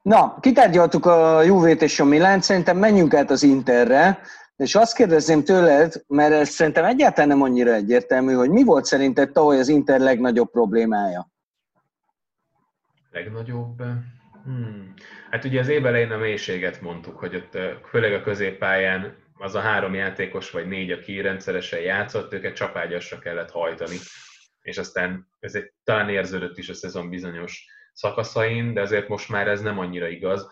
[0.02, 4.18] Na, kitárgyaltuk a Juvét és a Milán, szerintem menjünk át az Interre,
[4.56, 9.32] és azt kérdezném tőled, mert ez szerintem egyáltalán nem annyira egyértelmű, hogy mi volt szerinted
[9.32, 11.34] tavaly az Inter legnagyobb problémája?
[13.16, 13.82] Legnagyobb?
[14.44, 14.94] Hmm.
[15.30, 19.60] Hát ugye az év elején a mélységet mondtuk, hogy ott főleg a középpályán az a
[19.60, 23.96] három játékos vagy négy, aki rendszeresen játszott, őket csapágyasra kellett hajtani.
[24.62, 29.48] És aztán ez egy, talán érződött is a szezon bizonyos szakaszain, de azért most már
[29.48, 30.48] ez nem annyira igaz,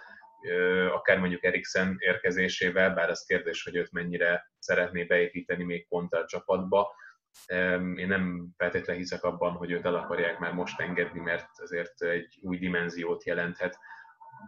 [0.94, 6.24] akár mondjuk Eriksen érkezésével, bár az kérdés, hogy őt mennyire szeretné beépíteni még pont a
[6.26, 6.94] csapatba,
[7.96, 12.38] Én nem feltétlenül hiszek abban, hogy őt el akarják már most engedni, mert azért egy
[12.40, 13.78] új dimenziót jelenthet.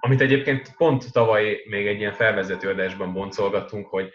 [0.01, 4.12] Amit egyébként pont tavaly még egy ilyen felvezető adásban boncolgattunk, hogy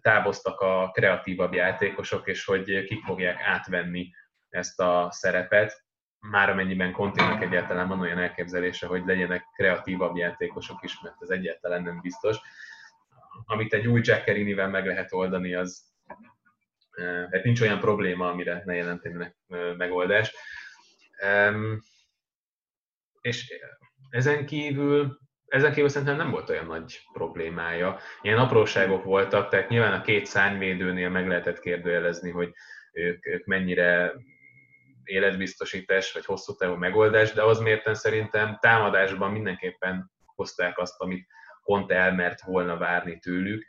[0.00, 4.10] távoztak a kreatívabb játékosok, és hogy kik fogják átvenni
[4.48, 5.84] ezt a szerepet,
[6.20, 11.82] már amennyiben Konténak egyáltalán van olyan elképzelése, hogy legyenek kreatívabb játékosok is, mert ez egyáltalán
[11.82, 12.38] nem biztos.
[13.44, 14.26] Amit egy új Jack
[14.70, 15.89] meg lehet oldani, az
[17.30, 19.36] hát nincs olyan probléma, amire ne jelentenek
[19.76, 20.36] megoldást.
[23.20, 23.52] És
[24.10, 25.18] ezen kívül
[25.50, 27.98] ezen kívül szerintem nem volt olyan nagy problémája.
[28.22, 32.52] Ilyen apróságok voltak, tehát nyilván a két szányvédőnél meg lehetett kérdőjelezni, hogy
[32.92, 34.12] ők, ők mennyire
[35.04, 41.26] életbiztosítás vagy hosszú távú megoldás, de az mérten szerintem támadásban mindenképpen hozták azt, amit
[41.62, 43.66] pont elmert volna várni tőlük.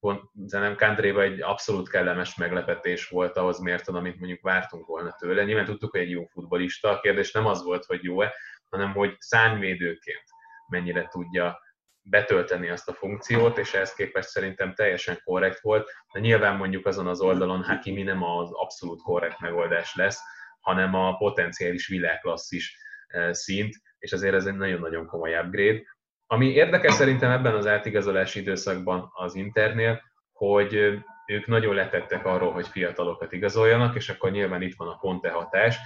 [0.00, 5.44] Pont, nem country egy abszolút kellemes meglepetés volt ahhoz mérten, amit mondjuk vártunk volna tőle.
[5.44, 8.34] Nyilván tudtuk, hogy egy jó futbolista, a kérdés nem az volt, hogy jó-e,
[8.70, 10.24] hanem hogy szányvédőként
[10.68, 11.58] mennyire tudja
[12.02, 17.06] betölteni azt a funkciót, és ehhez képest szerintem teljesen korrekt volt, de nyilván mondjuk azon
[17.06, 20.20] az oldalon Hakimi nem az abszolút korrekt megoldás lesz,
[20.60, 25.82] hanem a potenciális világklasszis eh, szint, és azért ez egy nagyon-nagyon komoly upgrade.
[26.30, 30.74] Ami érdekes szerintem ebben az átigazolási időszakban az Internél, hogy
[31.26, 35.76] ők nagyon letettek arról, hogy fiatalokat igazoljanak, és akkor nyilván itt van a Conte hatás.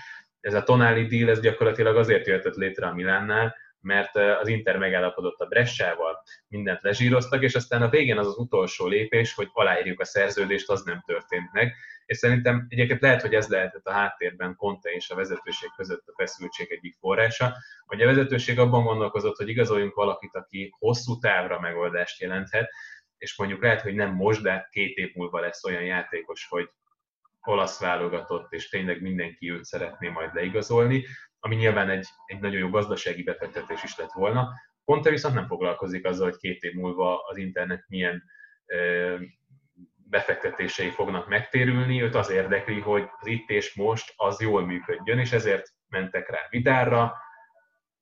[0.40, 5.40] Ez a Tonali deal, ez gyakorlatilag azért jöhetett létre a Milánnál, mert az Inter megállapodott
[5.40, 10.04] a Bressával, mindent lezsíroztak, és aztán a végén az az utolsó lépés, hogy aláírjuk a
[10.04, 11.74] szerződést, az nem történt meg.
[12.06, 16.12] És szerintem egyébként lehet, hogy ez lehetett a háttérben Conte és a vezetőség között a
[16.16, 22.20] feszültség egyik forrása, hogy a vezetőség abban gondolkozott, hogy igazoljunk valakit, aki hosszú távra megoldást
[22.20, 22.70] jelenthet,
[23.18, 26.70] és mondjuk lehet, hogy nem most, de két év múlva lesz olyan játékos, hogy
[27.42, 31.06] olasz válogatott, és tényleg mindenki őt szeretné majd leigazolni,
[31.40, 34.48] ami nyilván egy, egy nagyon jó gazdasági befektetés is lett volna.
[34.84, 38.22] Conte viszont nem foglalkozik azzal, hogy két év múlva az internet milyen
[40.12, 45.32] befektetései fognak megtérülni, őt az érdekli, hogy az itt és most az jól működjön, és
[45.32, 47.14] ezért mentek rá Vidárra,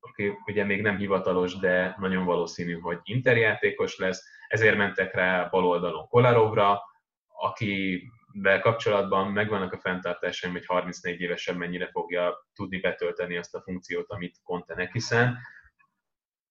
[0.01, 5.65] aki ugye még nem hivatalos, de nagyon valószínű, hogy interjátékos lesz, ezért mentek rá bal
[5.65, 6.81] oldalon Kolarovra,
[7.27, 13.63] aki de kapcsolatban megvannak a fenntartásaim, hogy 34 évesen mennyire fogja tudni betölteni azt a
[13.63, 15.39] funkciót, amit Conte neki szán.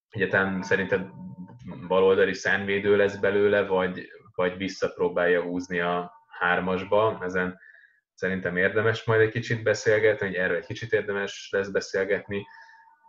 [0.10, 1.10] Egyetem szerinted
[1.88, 4.08] baloldali szánvédő lesz belőle, vagy,
[4.39, 7.19] vagy visszapróbálja húzni a hármasba.
[7.21, 7.60] Ezen
[8.13, 12.45] szerintem érdemes majd egy kicsit beszélgetni, hogy erről egy kicsit érdemes lesz beszélgetni,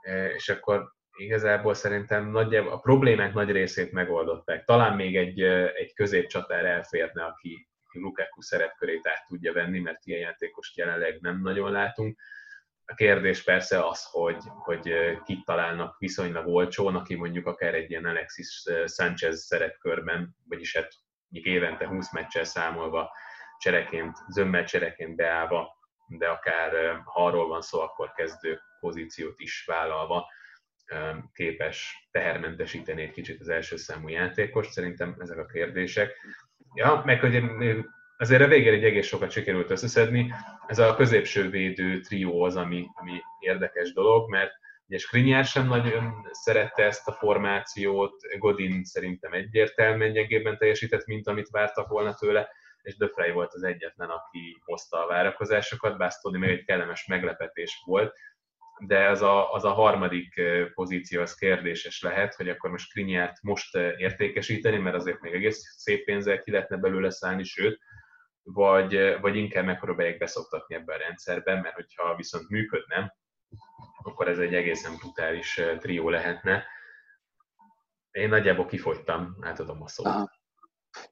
[0.00, 4.64] e, és akkor igazából szerintem nagyjából a problémák nagy részét megoldották.
[4.64, 5.40] Talán még egy,
[5.74, 11.70] egy középcsatár elférne, aki, Lukaku szerepkörét át tudja venni, mert ilyen játékost jelenleg nem nagyon
[11.70, 12.20] látunk.
[12.84, 14.92] A kérdés persze az, hogy, hogy
[15.24, 20.92] kit találnak viszonylag olcsón, aki mondjuk akár egy ilyen Alexis Sanchez szerepkörben, vagyis hát
[21.30, 23.10] mondjuk évente 20 meccsel számolva
[23.58, 30.26] csereként, zömmel csereként beállva, de akár ha arról van szó, akkor kezdő pozíciót is vállalva
[31.32, 34.70] képes tehermentesíteni egy kicsit az első számú játékost.
[34.70, 36.16] Szerintem ezek a kérdések.
[36.74, 37.42] Ja, meg hogy
[38.16, 40.34] azért a végén egy egész sokat sikerült összeszedni.
[40.66, 44.52] Ez a középső védő trió az, ami, ami érdekes dolog, mert
[44.90, 51.50] ugye Skriniar sem nagyon szerette ezt a formációt, Godin szerintem egyértelműen gyengébben teljesített, mint amit
[51.50, 52.48] vártak volna tőle,
[52.82, 57.82] és De Frey volt az egyetlen, aki hozta a várakozásokat, Bastoni meg egy kellemes meglepetés
[57.84, 58.14] volt,
[58.86, 60.40] de az a, az a harmadik
[60.74, 66.04] pozíció az kérdéses lehet, hogy akkor most Skriniárt most értékesíteni, mert azért még egész szép
[66.04, 67.78] pénzzel ki lehetne belőle szállni, sőt,
[68.42, 73.18] vagy, vagy inkább megpróbálják beszoktatni ebben a rendszerben, mert hogyha viszont működne,
[74.02, 76.64] akkor ez egy egészen brutális trió lehetne.
[78.10, 80.06] Én nagyjából kifogytam, átadom a szót.
[80.06, 80.30] Aha.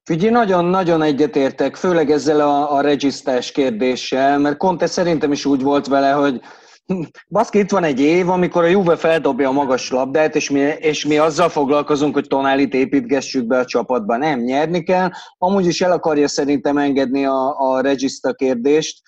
[0.04, 5.86] Figyelj, nagyon-nagyon egyetértek, főleg ezzel a, a regisztás kérdéssel, mert Conte szerintem is úgy volt
[5.86, 6.40] vele, hogy
[7.28, 11.04] Baszki, itt van egy év, amikor a Juve feldobja a magas labdát, és mi, és
[11.04, 14.16] mi azzal foglalkozunk, hogy Tonálit építgessük be a csapatba.
[14.16, 15.10] Nem, nyerni kell.
[15.38, 19.02] Amúgy is el akarja szerintem engedni a, a regiszta kérdést.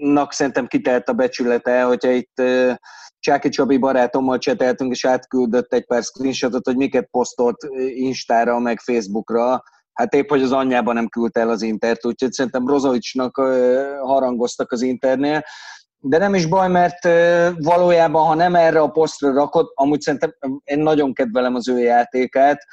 [0.00, 2.42] Brozovicsnak szerintem kitelt a becsülete, hogyha itt
[3.18, 7.56] Csáki Csabi barátommal cseteltünk, és átküldött egy pár screenshotot, hogy miket posztolt
[7.94, 12.64] Instára, meg Facebookra, hát épp, hogy az anyjában nem küldte el az Intert, úgyhogy szerintem
[12.64, 13.36] Brozovicsnak
[14.02, 15.42] harangoztak az Internél
[16.02, 17.04] de nem is baj, mert
[17.58, 20.34] valójában, ha nem erre a posztra rakod, amúgy szerintem
[20.64, 22.64] én nagyon kedvelem az ő játékát,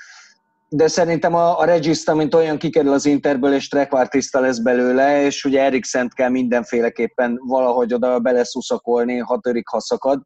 [0.69, 5.21] de szerintem a, a Regista, mint olyan kikerül az Interből, és Trekvár tiszta lesz belőle,
[5.21, 10.21] és ugye Eriksent kell mindenféleképpen valahogy oda beleszuszakolni, ha törik, ha szakad.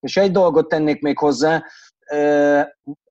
[0.00, 1.64] És egy dolgot tennék még hozzá,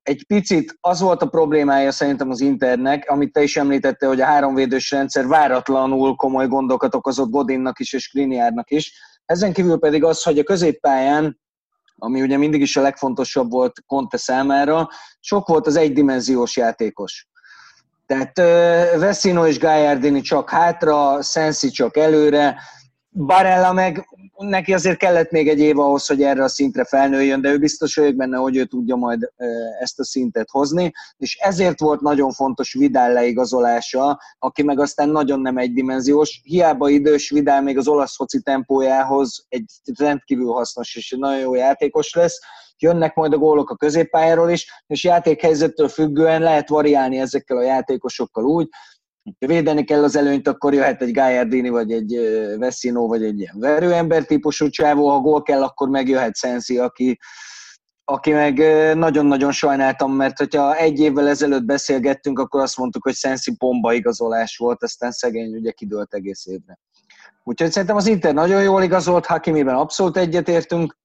[0.02, 4.24] egy picit az volt a problémája szerintem az Internek, amit te is említette, hogy a
[4.24, 8.92] háromvédős rendszer váratlanul komoly gondokat okozott Godinnak is és Kriniárnak is.
[9.24, 11.40] Ezen kívül pedig az, hogy a középpályán
[11.98, 14.88] ami ugye mindig is a legfontosabb volt Conte számára,
[15.20, 17.26] sok volt az egydimenziós játékos.
[18.06, 18.36] Tehát
[18.98, 22.56] Vecino és Gagliardini csak hátra, Sensi csak előre,
[23.14, 27.50] Barella meg neki azért kellett még egy év ahhoz, hogy erre a szintre felnőjön, de
[27.50, 29.32] ő biztos vagyok benne, hogy ő tudja majd
[29.80, 35.40] ezt a szintet hozni, és ezért volt nagyon fontos Vidal leigazolása, aki meg aztán nagyon
[35.40, 36.40] nem egydimenziós.
[36.44, 41.54] Hiába idős Vidal még az olasz foci tempójához egy rendkívül hasznos és egy nagyon jó
[41.54, 42.40] játékos lesz,
[42.78, 48.44] jönnek majd a gólok a középpályáról is, és játékhelyzettől függően lehet variálni ezekkel a játékosokkal
[48.44, 48.68] úgy,
[49.38, 52.18] védeni kell az előnyt, akkor jöhet egy Gagliardini, vagy egy
[52.58, 57.18] Veszino, vagy egy ilyen verőember típusú csávó, ha gól kell, akkor megjöhet Sensi, aki,
[58.04, 58.58] aki meg
[58.94, 64.56] nagyon-nagyon sajnáltam, mert hogyha egy évvel ezelőtt beszélgettünk, akkor azt mondtuk, hogy Sensi bomba igazolás
[64.56, 66.78] volt, aztán szegény ugye kidőlt egész évre.
[67.44, 70.96] Úgyhogy szerintem az Inter nagyon jól igazolt, Hakimiben abszolút egyetértünk,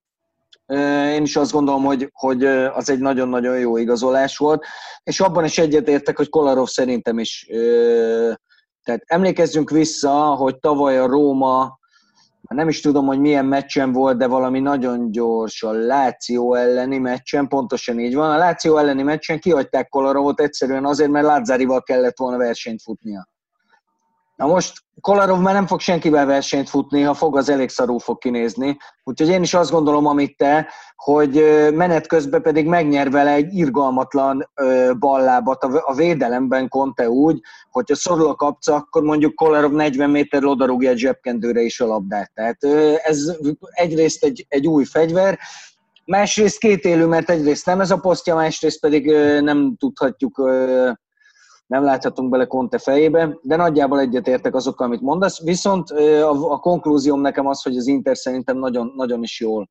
[1.14, 4.66] én is azt gondolom, hogy, hogy az egy nagyon-nagyon jó igazolás volt,
[5.04, 7.46] és abban is egyetértek, hogy Kolarov szerintem is.
[8.84, 11.80] Tehát emlékezzünk vissza, hogy tavaly a Róma,
[12.42, 17.48] nem is tudom, hogy milyen meccsen volt, de valami nagyon gyors a Láció elleni meccsen,
[17.48, 18.32] pontosan így van.
[18.32, 23.28] A Láció elleni meccsen kihagyták Kolarovot egyszerűen azért, mert Lázárival kellett volna versenyt futnia.
[24.38, 28.18] Na most Kolarov már nem fog senkivel versenyt futni, ha fog, az elég szarú fog
[28.18, 28.78] kinézni.
[29.04, 34.50] Úgyhogy én is azt gondolom, amit te, hogy menet közben pedig megnyer vele egy irgalmatlan
[35.00, 37.40] ballábat a védelemben Conte úgy,
[37.72, 42.32] hogyha szorul a kapca, akkor mondjuk Kolarov 40 méter odarúgja egy zsebkendőre is a labdát.
[42.34, 42.64] Tehát
[43.04, 43.36] ez
[43.70, 45.40] egyrészt egy, egy új fegyver,
[46.06, 49.06] másrészt két élő, mert egyrészt nem ez a posztja, másrészt pedig
[49.42, 50.42] nem tudhatjuk
[51.68, 55.44] nem láthatunk bele Conte fejébe, de nagyjából egyetértek azokkal, amit mondasz.
[55.44, 59.70] Viszont a, a konklúzióm nekem az, hogy az Inter szerintem nagyon, nagyon is jól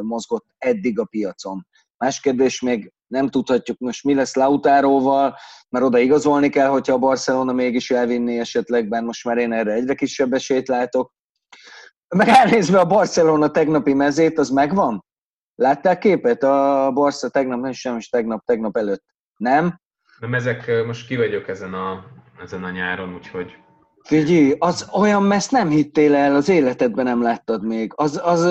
[0.00, 1.66] mozgott eddig a piacon.
[1.96, 5.36] Más kérdés még nem tudhatjuk most mi lesz Lautáróval,
[5.68, 9.72] mert oda igazolni kell, hogyha a Barcelona mégis elvinni esetleg, bár most már én erre
[9.72, 11.12] egyre kisebb esélyt látok.
[12.08, 15.04] Meg elnézve a Barcelona tegnapi mezét, az megvan?
[15.54, 19.04] Látták képet a Barca tegnap, nem is, nem is tegnap, tegnap előtt?
[19.36, 19.80] Nem?
[20.18, 22.04] Nem, ezek, most ki vagyok ezen a,
[22.42, 23.56] ezen a nyáron, úgyhogy...
[24.02, 27.92] Figyelj, az olyan messz nem hittél el, az életedben nem láttad még.
[27.94, 28.44] Az, az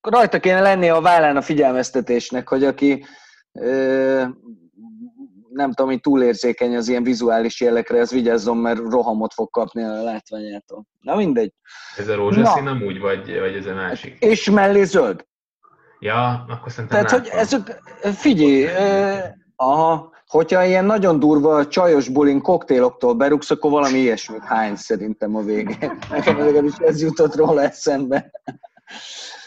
[0.00, 3.04] rajta kéne lenni a vállán a figyelmeztetésnek, hogy aki
[5.52, 10.02] nem tudom, hogy túlérzékeny az ilyen vizuális jelekre, az vigyázzon, mert rohamot fog kapni a
[10.02, 10.84] látványától.
[11.00, 11.52] Na mindegy.
[11.96, 14.16] Ez a rózsaszín nem úgy, vagy, vagy ez a másik?
[14.18, 15.26] És mellé zöld.
[15.98, 17.82] Ja, akkor szerintem Tehát, hogy ezek,
[18.14, 18.66] figyelj,
[19.56, 25.42] aha, Hogyha ilyen nagyon durva csajos bulin koktéloktól berúgsz, akkor valami ilyesmi hány szerintem a
[25.42, 25.98] végén.
[26.10, 28.30] Nekem legalábbis ez jutott róla eszembe.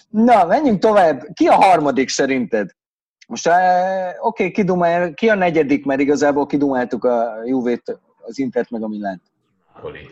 [0.10, 1.24] Na, menjünk tovább.
[1.34, 2.70] Ki a harmadik szerinted?
[3.28, 8.84] Most eh, oké, okay, ki a negyedik, mert igazából kidumáltuk a Juvét, az Intert meg
[8.84, 9.22] a Milánt.
[9.74, 10.10] Napoli.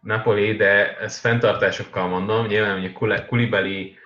[0.00, 3.98] Napoli, de ezt fenntartásokkal mondom, nyilván hogy Kulibeli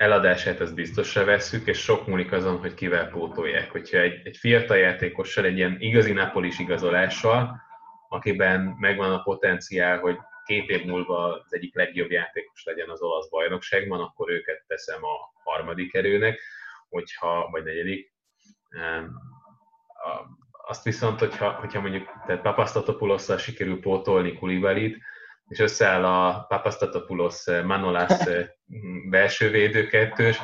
[0.00, 3.70] eladását az biztosra vesszük, és sok múlik azon, hogy kivel pótolják.
[3.70, 7.60] Hogyha egy, egy fiatal játékossal, egy ilyen igazi napolis igazolással,
[8.08, 13.28] akiben megvan a potenciál, hogy két év múlva az egyik legjobb játékos legyen az olasz
[13.28, 16.40] bajnokságban, akkor őket teszem a harmadik erőnek,
[16.88, 18.12] hogyha, vagy negyedik.
[20.66, 24.98] Azt viszont, hogyha, hogyha mondjuk tehát Papasztatopulosszal sikerül pótolni Kulibalit,
[25.50, 28.48] és összeáll a Papastatopoulos eh, Manolas eh,
[29.08, 30.38] belsővédő kettős,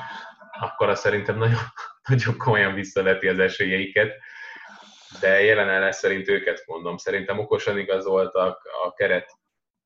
[0.60, 1.60] akkor azt szerintem nagyon,
[2.08, 4.14] nagyon komolyan visszaveti az esélyeiket.
[5.20, 6.96] De jelen szerint őket mondom.
[6.96, 9.30] Szerintem okosan igazoltak, a keret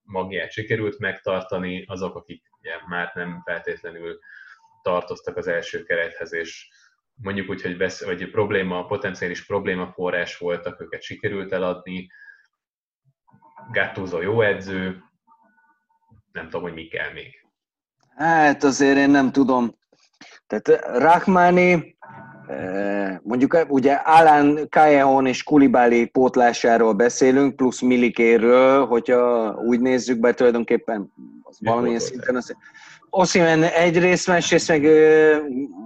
[0.02, 4.18] magját sikerült megtartani, azok, akik ugye, már nem feltétlenül
[4.82, 6.68] tartoztak az első kerethez, és
[7.14, 12.08] mondjuk úgy, hogy, besz- vagy probléma, potenciális probléma forrás voltak, őket sikerült eladni.
[13.72, 15.09] Gattuso jó edző,
[16.32, 17.44] nem tudom, hogy mi kell még.
[18.16, 19.74] Hát azért én nem tudom.
[20.46, 21.96] Tehát Rahmani,
[22.46, 30.34] eh, mondjuk ugye Alan Callejon és Kulibali pótlásáról beszélünk, plusz Milikéről, hogyha úgy nézzük be,
[30.34, 31.12] tulajdonképpen
[31.42, 32.56] az valamilyen szinten az...
[33.12, 34.84] Oszimen egyrészt, másrészt meg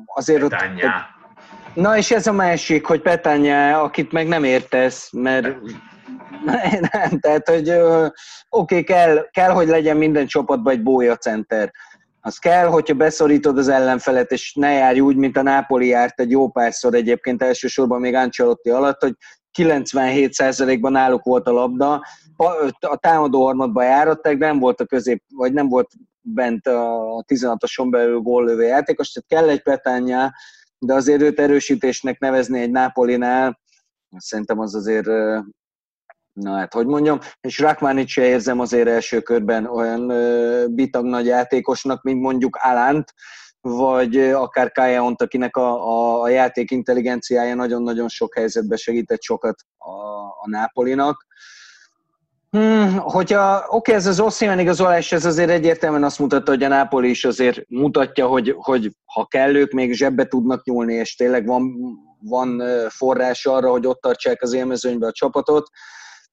[0.07, 0.55] azért ott...
[1.74, 5.57] Na és ez a másik, hogy Petanya, akit meg nem értesz, mert
[6.92, 8.08] nem, tehát, hogy oké,
[8.48, 11.72] okay, kell, kell, hogy legyen minden csapatban egy bója center.
[12.20, 16.30] Az kell, hogyha beszorítod az ellenfelet, és ne járj úgy, mint a Nápoli járt egy
[16.30, 19.14] jó párszor egyébként elsősorban még Ancelotti alatt, hogy
[19.58, 22.02] 97%-ban náluk volt a labda,
[22.80, 28.18] a támadó harmadba járatták, nem volt a közép, vagy nem volt bent a 16-oson belül
[28.18, 30.32] góllövő játékos, tehát kell egy petánya,
[30.78, 33.60] de azért őt erősítésnek nevezni egy Nápolinál,
[34.16, 35.06] szerintem az azért,
[36.35, 40.12] na hát hogy mondjam, és Rakmanit se érzem azért első körben olyan
[40.74, 43.14] bitag nagy játékosnak, mint mondjuk Alánt,
[43.61, 49.91] vagy akár Kajaont, akinek a, a, a játék intelligenciája nagyon-nagyon sok helyzetben segített sokat a,
[50.41, 51.26] a Nápolinak.
[52.51, 57.11] Hmm, hogyha, oké, ez az Oszimán igazolás, ez azért egyértelműen azt mutatta, hogy a Nápoli
[57.11, 61.74] is azért mutatja, hogy, hogy ha kell, ők még zsebbe tudnak nyúlni, és tényleg van,
[62.20, 65.68] van forrás arra, hogy ott tartsák az élmezőnybe a csapatot.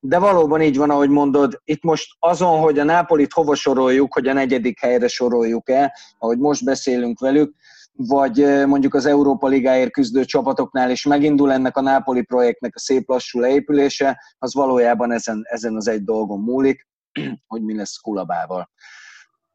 [0.04, 4.28] De valóban így van, ahogy mondod, itt most azon, hogy a Nápolit hova soroljuk, hogy
[4.28, 7.56] a negyedik helyre soroljuk el, ahogy most beszélünk velük,
[7.93, 13.10] vagy mondjuk az Európa Ligáért küzdő csapatoknál is megindul ennek a Nápoli projektnek a szép
[13.10, 16.88] lassú leépülése, az valójában ezen, ezen az egy dolgon múlik,
[17.47, 18.70] hogy mi lesz Kulabával.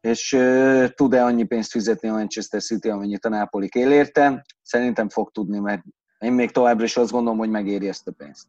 [0.01, 0.37] És
[0.95, 4.45] tud-e annyi pénzt fizetni a Manchester City, amennyit a Nápoli kél érte?
[4.61, 5.83] Szerintem fog tudni, mert
[6.19, 8.47] én még továbbra is azt gondolom, hogy megéri ezt a pénzt.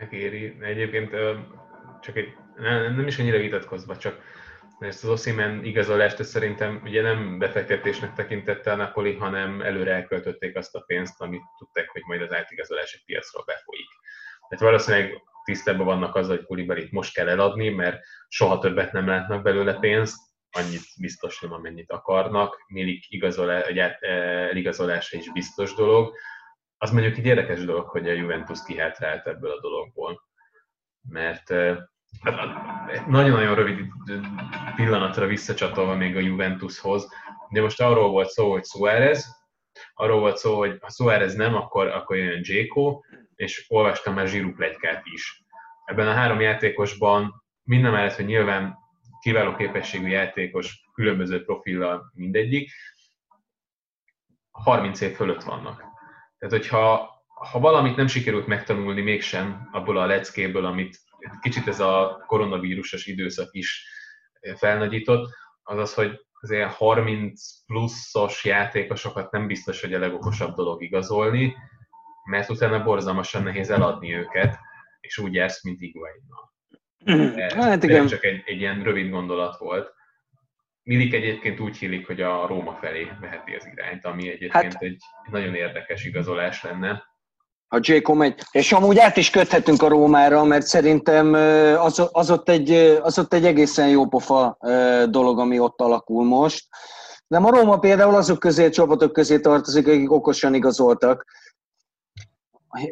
[0.00, 0.56] Megéri.
[0.60, 1.10] Egyébként
[2.00, 2.34] csak egy,
[2.94, 4.22] nem is annyira vitatkozva, csak
[4.78, 10.74] ezt az Oszimen igazolást szerintem ugye nem befektetésnek tekintette a Napoli, hanem előre elköltötték azt
[10.74, 13.88] a pénzt, amit tudták, hogy majd az átigazolási piacról befolyik.
[14.48, 19.42] Tehát valószínűleg tisztában vannak az, hogy Kulibalit most kell eladni, mert soha többet nem látnak
[19.42, 20.18] belőle pénzt,
[20.50, 22.64] annyit biztos nem, amennyit akarnak.
[22.66, 23.62] Milik igazolá,
[24.52, 26.14] igazolása is biztos dolog.
[26.82, 30.22] Az mondjuk egy érdekes dolog, hogy a Juventus kihátrált ebből a dologból.
[31.08, 31.52] Mert
[32.22, 33.86] Hát, nagyon-nagyon rövid
[34.76, 37.08] pillanatra visszacsatolva még a Juventushoz,
[37.50, 39.26] de most arról volt szó, hogy Suárez,
[39.94, 43.00] arról volt szó, hogy ha Suárez nem, akkor, akkor jön Jéko,
[43.34, 45.44] és olvastam már Zsirú plegykát is.
[45.84, 48.78] Ebben a három játékosban minden mellett, hogy nyilván
[49.20, 52.70] kiváló képességű játékos, különböző profillal mindegyik,
[54.50, 55.89] 30 év fölött vannak.
[56.40, 60.98] Tehát, hogyha ha valamit nem sikerült megtanulni mégsem abból a leckéből, amit
[61.40, 63.86] kicsit ez a koronavírusos időszak is
[64.56, 65.30] felnagyított,
[65.62, 71.56] az az, hogy azért 30 pluszos játékosokat nem biztos, hogy a legokosabb dolog igazolni,
[72.30, 74.58] mert utána borzalmasan nehéz eladni őket,
[75.00, 76.52] és úgy jársz, mint Iguainnal.
[77.54, 78.06] Hát igen.
[78.06, 79.94] Csak egy, egy ilyen rövid gondolat volt.
[80.82, 85.02] Milik egyébként úgy hílik, hogy a Róma felé veheti az irányt, ami egyébként hát, egy
[85.30, 87.08] nagyon érdekes igazolás lenne
[87.72, 88.12] a J.
[88.12, 88.40] megy.
[88.50, 91.34] És amúgy át is köthetünk a Rómára, mert szerintem
[91.78, 92.70] az, az, ott egy,
[93.02, 94.58] az ott egy egészen jó pofa
[95.08, 96.68] dolog, ami ott alakul most.
[97.26, 101.24] De a Róma például azok közé, a csapatok közé tartozik, akik okosan igazoltak.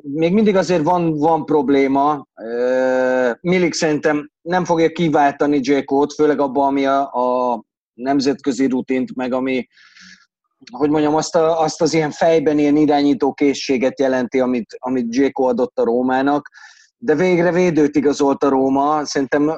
[0.02, 2.26] Még mindig azért van, van probléma.
[3.40, 5.78] Milik szerintem nem fogja kiváltani J.
[6.16, 7.62] főleg abban, ami a, a
[7.98, 9.68] nemzetközi rutint, meg ami,
[10.72, 15.44] hogy mondjam, azt, a, azt az ilyen fejben ilyen irányító készséget jelenti, amit, amit Jéko
[15.44, 16.50] adott a Rómának,
[16.98, 19.50] de végre védőt igazolt a Róma, szerintem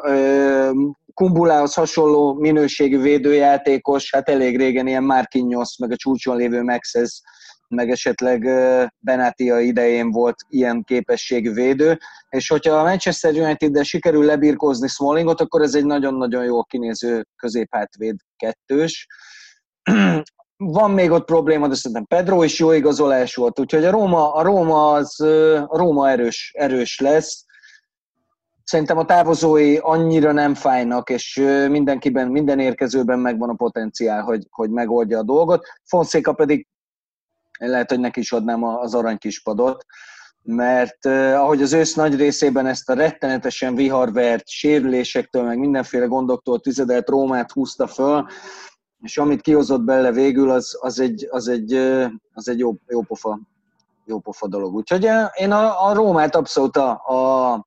[1.15, 7.21] Kumbulához hasonló minőségű védőjátékos, hát elég régen ilyen Marquinhos, meg a csúcson lévő Maxes,
[7.71, 8.43] meg esetleg
[8.99, 11.99] Benatia idején volt ilyen képességű védő,
[12.29, 18.17] és hogyha a Manchester United-del sikerül lebirkózni Smallingot, akkor ez egy nagyon-nagyon jól kinéző középhátvéd
[18.37, 19.07] kettős
[20.57, 24.43] van még ott probléma, de szerintem Pedro is jó igazolás volt, úgyhogy a Róma, a
[24.43, 25.21] Róma, az,
[25.67, 27.45] a Róma erős, erős lesz.
[28.65, 31.35] Szerintem a távozói annyira nem fájnak, és
[31.69, 35.67] mindenkiben, minden érkezőben megvan a potenciál, hogy, hogy megoldja a dolgot.
[35.85, 36.67] Fonszéka pedig
[37.69, 39.85] lehet, hogy neki is adnám az arany kispadot,
[40.43, 46.61] mert eh, ahogy az ősz nagy részében ezt a rettenetesen viharvert sérülésektől, meg mindenféle gondoktól
[46.61, 48.27] tüzedelt Rómát húzta föl,
[49.03, 51.73] és amit kihozott belőle végül, az, az egy, az egy,
[52.33, 53.41] az egy jó, jó, pofa,
[54.05, 54.75] jó pofa dolog.
[54.75, 57.67] Úgyhogy én a, a Rómát abszolút a, a,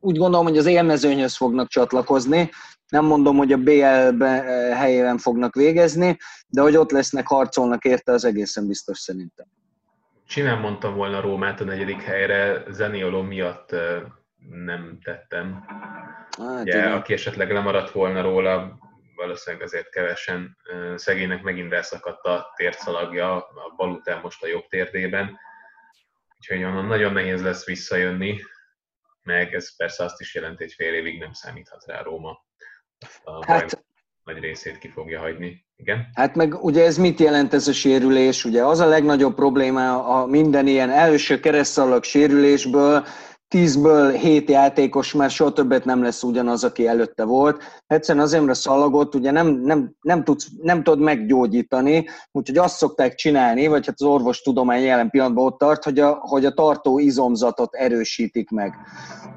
[0.00, 2.50] úgy gondolom, hogy az élmezőnyhöz fognak csatlakozni,
[2.90, 4.42] nem mondom, hogy a BL-be
[4.74, 6.18] helyében fognak végezni,
[6.48, 9.46] de hogy ott lesznek, harcolnak érte, az egészen biztos szerintem.
[10.26, 13.74] Simán mondtam volna Rómát a negyedik helyre, Zenioló miatt
[14.48, 15.64] nem tettem.
[16.38, 18.78] Hát, Ugye, aki esetleg lemaradt volna róla,
[19.14, 20.56] valószínűleg azért kevesen
[20.94, 25.38] szegénynek megint elszakadt a térszalagja, a bal után most a jobb térdében,
[26.38, 28.40] úgyhogy onnan nagyon nehéz lesz visszajönni,
[29.22, 32.44] meg ez persze azt is jelenti, hogy fél évig nem számíthat rá Róma.
[33.24, 33.84] A hát,
[34.24, 35.64] nagy részét ki fogja hagyni.
[35.76, 36.10] Igen?
[36.14, 38.44] Hát meg ugye ez mit jelent ez a sérülés?
[38.44, 43.06] Ugye az a legnagyobb probléma a minden ilyen első keresztalak sérülésből,
[43.50, 47.62] tízből hét játékos már soha többet nem lesz ugyanaz, aki előtte volt.
[47.86, 53.14] Egyszerűen az Emre szalagot ugye nem, nem, nem, tudsz, nem tudod meggyógyítani, úgyhogy azt szokták
[53.14, 57.74] csinálni, vagy hát az orvostudomány jelen pillanatban ott tart, hogy a, hogy a tartó izomzatot
[57.74, 58.74] erősítik meg.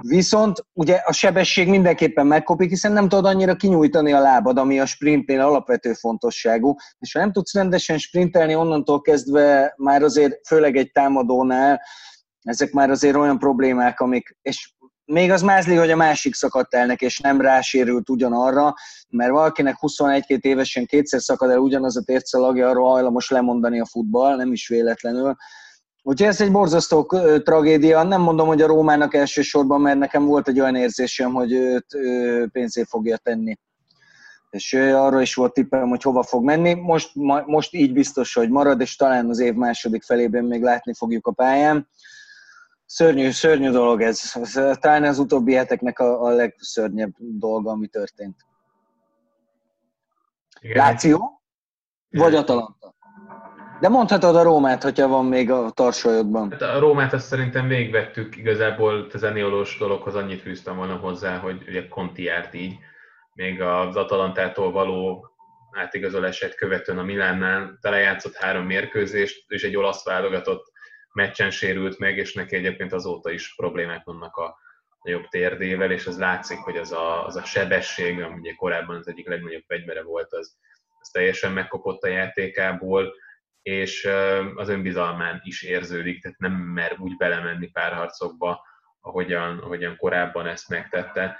[0.01, 4.85] Viszont ugye a sebesség mindenképpen megkopik, hiszen nem tudod annyira kinyújtani a lábad, ami a
[4.85, 10.91] sprintnél alapvető fontosságú, és ha nem tudsz rendesen sprintelni, onnantól kezdve már azért főleg egy
[10.91, 11.81] támadónál
[12.43, 14.73] ezek már azért olyan problémák, amik, és
[15.05, 18.73] még az mázli, hogy a másik szakadt el neki, és nem rásérült ugyanarra,
[19.09, 24.35] mert valakinek 21-2 évesen kétszer szakad el ugyanaz a tércelagja, arról hajlamos lemondani a futball,
[24.35, 25.35] nem is véletlenül.
[26.05, 27.03] Úgyhogy ez egy borzasztó
[27.43, 28.03] tragédia.
[28.03, 31.85] Nem mondom, hogy a Rómának elsősorban, mert nekem volt egy olyan érzésem, hogy őt
[32.51, 33.57] pénzé fogja tenni.
[34.49, 36.73] És arra is volt tippem, hogy hova fog menni.
[36.73, 37.11] Most,
[37.45, 41.31] most így biztos, hogy marad, és talán az év második felében még látni fogjuk a
[41.31, 41.87] pályán.
[42.85, 44.31] Szörnyű, szörnyű dolog ez.
[44.33, 48.35] ez talán az utóbbi heteknek a, a legszörnyebb dolga, ami történt.
[50.59, 50.77] Igen.
[50.77, 51.41] Láció?
[52.09, 52.93] Vagy Atalanta?
[53.79, 56.51] De mondhatod a Rómát, hogyha van még a tarsolyodban.
[56.51, 61.63] Hát a Rómát azt szerintem végigvettük, igazából a zeniolós dologhoz annyit fűztem volna hozzá, hogy
[61.67, 62.77] ugye Conti járt így,
[63.33, 65.27] még az Atalantától való
[65.71, 70.71] átigazolását követően a Milánnál telejátszott három mérkőzést, és egy olasz válogatott
[71.13, 74.61] meccsen sérült meg, és neki egyébként azóta is problémák vannak a,
[75.03, 79.07] nagyobb térdével, és az látszik, hogy az a, az a sebesség, ami ugye korábban az
[79.07, 80.57] egyik legnagyobb fegyvere volt, az,
[80.99, 83.13] az teljesen megkopott a játékából,
[83.61, 84.09] és
[84.55, 88.65] az önbizalmán is érződik, tehát nem mer úgy belemenni párharcokba,
[89.01, 91.39] ahogyan, ahogyan korábban ezt megtette.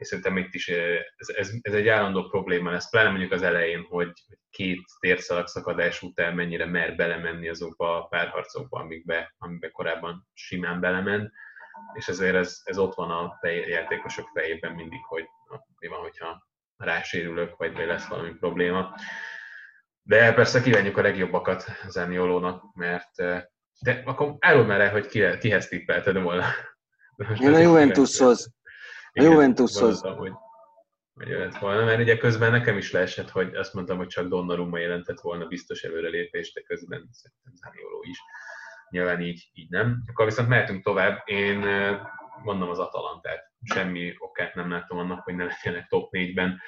[0.00, 3.86] És szerintem itt is ez, ez, ez egy állandó probléma lesz, pláne mondjuk az elején,
[3.88, 4.12] hogy
[4.50, 11.32] két térszalagszakadás után mennyire mer belemenni azokba a párharcokba, amikbe, amikbe korábban simán belement,
[11.92, 16.46] és ezért ez, ez ott van a játékosok fejében mindig, hogy na, mi van, hogyha
[16.76, 18.94] rásérülök, vagy lesz valami probléma.
[20.02, 23.10] De persze kívánjuk a legjobbakat Zaniolónak, mert
[23.80, 26.44] de akkor árul már el, hogy ki, kihez tippelted volna.
[27.40, 28.52] Én a Juventushoz.
[29.12, 30.00] A Juventushoz.
[30.00, 30.32] Hogy,
[31.14, 34.78] hogy jöhet volna, mert ugye közben nekem is leesett, hogy azt mondtam, hogy csak Donnarumma
[34.78, 38.18] jelentett volna biztos előrelépést, de közben szerintem Zanioló is.
[38.90, 40.02] Nyilván így, így nem.
[40.06, 41.22] Akkor viszont mehetünk tovább.
[41.24, 41.64] Én
[42.42, 43.52] mondom az Atalantát.
[43.62, 46.60] Semmi okát nem látom annak, hogy ne legyenek top 4-ben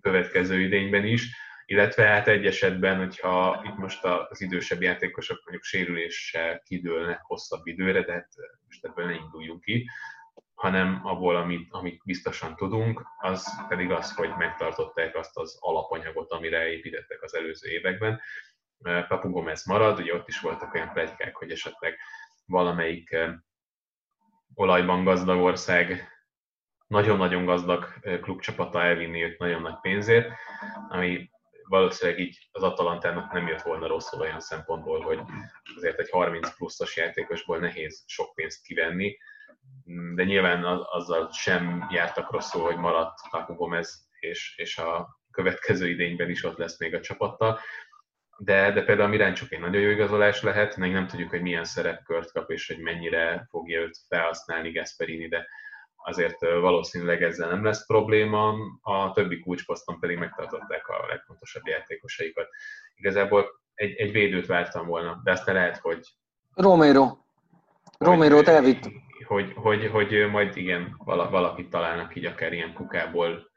[0.00, 1.30] következő idényben is
[1.64, 8.02] illetve hát egy esetben, hogyha itt most az idősebb játékosok mondjuk sérüléssel kidőlnek hosszabb időre,
[8.02, 8.28] de hát
[8.66, 9.88] most ebből ne induljunk ki,
[10.62, 16.72] hanem abból, amit, amit biztosan tudunk, az pedig az, hogy megtartották azt az alapanyagot, amire
[16.72, 18.20] építettek az előző években.
[19.08, 21.98] Papu Gomez marad, ugye ott is voltak olyan plegykák, hogy esetleg
[22.46, 23.32] valamelyik eh,
[24.54, 26.08] olajban gazdag ország
[26.86, 30.30] nagyon-nagyon gazdag eh, klubcsapata elvinni őt nagyon nagy pénzért,
[30.88, 31.30] ami
[31.68, 35.20] valószínűleg így az Atalantának nem jött volna rosszul olyan szempontból, hogy
[35.76, 39.16] azért egy 30 pluszos játékosból nehéz sok pénzt kivenni,
[40.14, 46.30] de nyilván azzal sem jártak rosszul, hogy maradt Paco Gomez, és, és a következő idényben
[46.30, 47.58] is ott lesz még a csapattal.
[48.38, 51.64] De, de például a Miráncsuk egy nagyon jó igazolás lehet, még nem tudjuk, hogy milyen
[51.64, 55.46] szerepkört kap, és hogy mennyire fogja őt felhasználni Gasperini, de
[55.96, 62.48] azért valószínűleg ezzel nem lesz probléma, a többi kulcsposzton pedig megtartották a legfontosabb játékosaikat.
[62.94, 66.06] Igazából egy, egy védőt vártam volna, de aztán lehet, hogy...
[66.54, 67.16] Romero.
[67.98, 68.90] Romero-t elvitt.
[69.26, 70.96] Hogy, hogy, hogy, majd igen,
[71.30, 73.50] valakit találnak így akár ilyen kukából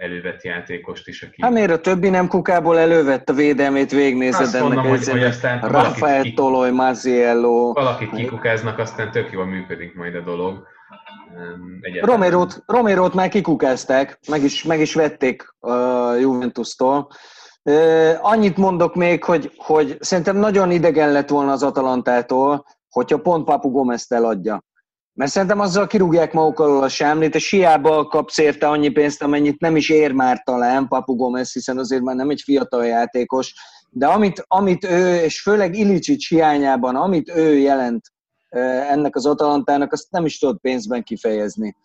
[0.00, 1.42] elővett játékost is, aki...
[1.42, 5.22] Hát miért a többi nem kukából elővett a védelmét, végnézed Azt ennek mondom, hogy, hogy
[5.22, 7.72] aztán Rafael Toloj, Maziello...
[7.72, 10.66] Valakit kikukáznak, aztán tök jól működik majd a dolog.
[12.00, 17.08] Romerót, Romerót már kikukázták, meg is, meg is vették a Juventus-tól.
[18.20, 23.70] Annyit mondok még, hogy, hogy szerintem nagyon idegen lett volna az Atalantától, hogyha pont Papu
[23.70, 24.62] Gomez-t eladja.
[25.14, 29.60] Mert szerintem azzal kirúgják maguk alól a sámlét, és hiába kapsz érte annyi pénzt, amennyit
[29.60, 33.54] nem is ér már talán Papu Gomez, hiszen azért már nem egy fiatal játékos,
[33.90, 38.12] de amit, amit ő, és főleg Ilicsics hiányában, amit ő jelent
[38.88, 41.76] ennek az Atalantának, azt nem is tudod pénzben kifejezni.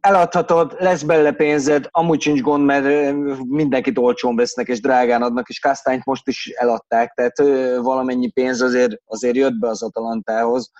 [0.00, 3.14] Eladhatod, lesz belőle pénzed, amúgy sincs gond, mert
[3.46, 7.38] mindenkit olcsón vesznek és drágán adnak, és Kastányt most is eladták, tehát
[7.82, 10.70] valamennyi pénz azért, azért jött be az Atalantához.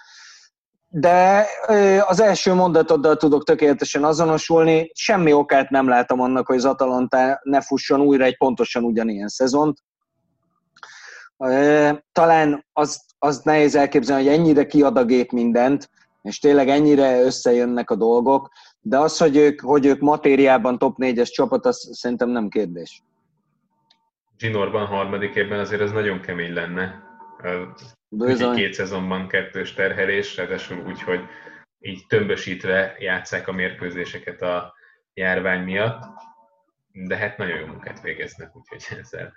[0.92, 1.46] De
[2.06, 7.60] az első mondatoddal tudok tökéletesen azonosulni, semmi okát nem látom annak, hogy az Atalanta ne
[7.60, 9.78] fusson újra egy pontosan ugyanilyen szezont.
[12.12, 15.90] Talán az, az nehéz elképzelni, hogy ennyire kiad a gép mindent,
[16.22, 21.28] és tényleg ennyire összejönnek a dolgok, de az, hogy ők, hogy ők matériában top 4-es
[21.28, 23.02] csapat, az szerintem nem kérdés.
[24.38, 27.02] Zsinorban harmadik évben azért ez nagyon kemény lenne.
[28.12, 28.56] Bizony.
[28.56, 31.20] Két szezonban kettős terhelés, ráadásul úgy, hogy
[31.80, 34.74] így tömbösítve játszák a mérkőzéseket a
[35.14, 36.02] járvány miatt,
[36.92, 39.32] de hát nagyon jó munkát végeznek, úgyhogy ezzel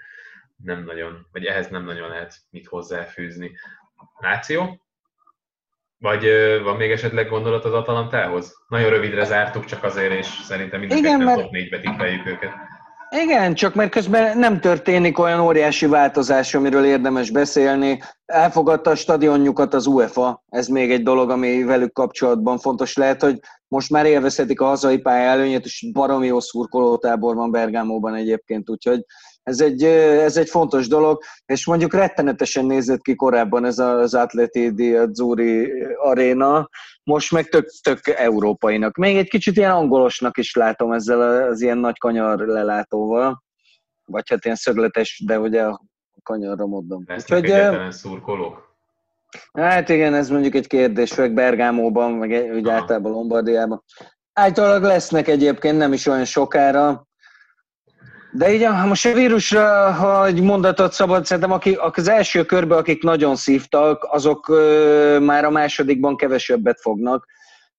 [0.64, 3.52] nem nagyon, vagy ehhez nem nagyon lehet mit hozzáfűzni.
[4.20, 4.82] Láció?
[5.98, 6.24] Vagy
[6.64, 8.66] van még esetleg gondolat az Atalantához?
[8.68, 12.54] Nagyon rövidre zártuk csak azért, és szerintem mindenképpen top 4-be tippeljük őket.
[13.22, 18.02] Igen, csak mert közben nem történik olyan óriási változás, amiről érdemes beszélni.
[18.26, 23.40] Elfogadta a stadionjukat az UEFA, ez még egy dolog, ami velük kapcsolatban fontos lehet, hogy
[23.68, 29.06] most már élvezhetik a hazai pálya előnyét, és baromi jó szurkolótábor van Bergámóban egyébként, úgyhogy
[29.44, 34.96] ez egy, ez egy fontos dolog, és mondjuk rettenetesen nézett ki korábban ez az Atleti
[34.96, 36.70] Azzurri aréna,
[37.04, 38.96] most meg tök, tök európainak.
[38.96, 43.44] Még egy kicsit ilyen angolosnak is látom ezzel az ilyen nagy kanyar lelátóval,
[44.06, 45.82] vagy hát ilyen szögletes, de ugye a
[46.24, 47.04] kanyarra mondom.
[47.08, 48.72] Lesznek egyetlen szurkolók?
[49.54, 53.84] Hát igen, ez mondjuk egy kérdés, főleg Bergámóban, meg úgy általában Lombardiában.
[54.34, 57.08] Általában lesznek egyébként, nem is olyan sokára,
[58.36, 63.04] de így, most a vírusra, ha egy mondatot szabad, szerintem akik, az első körben, akik
[63.04, 64.48] nagyon szívtak, azok
[65.20, 67.26] már a másodikban kevesebbet fognak,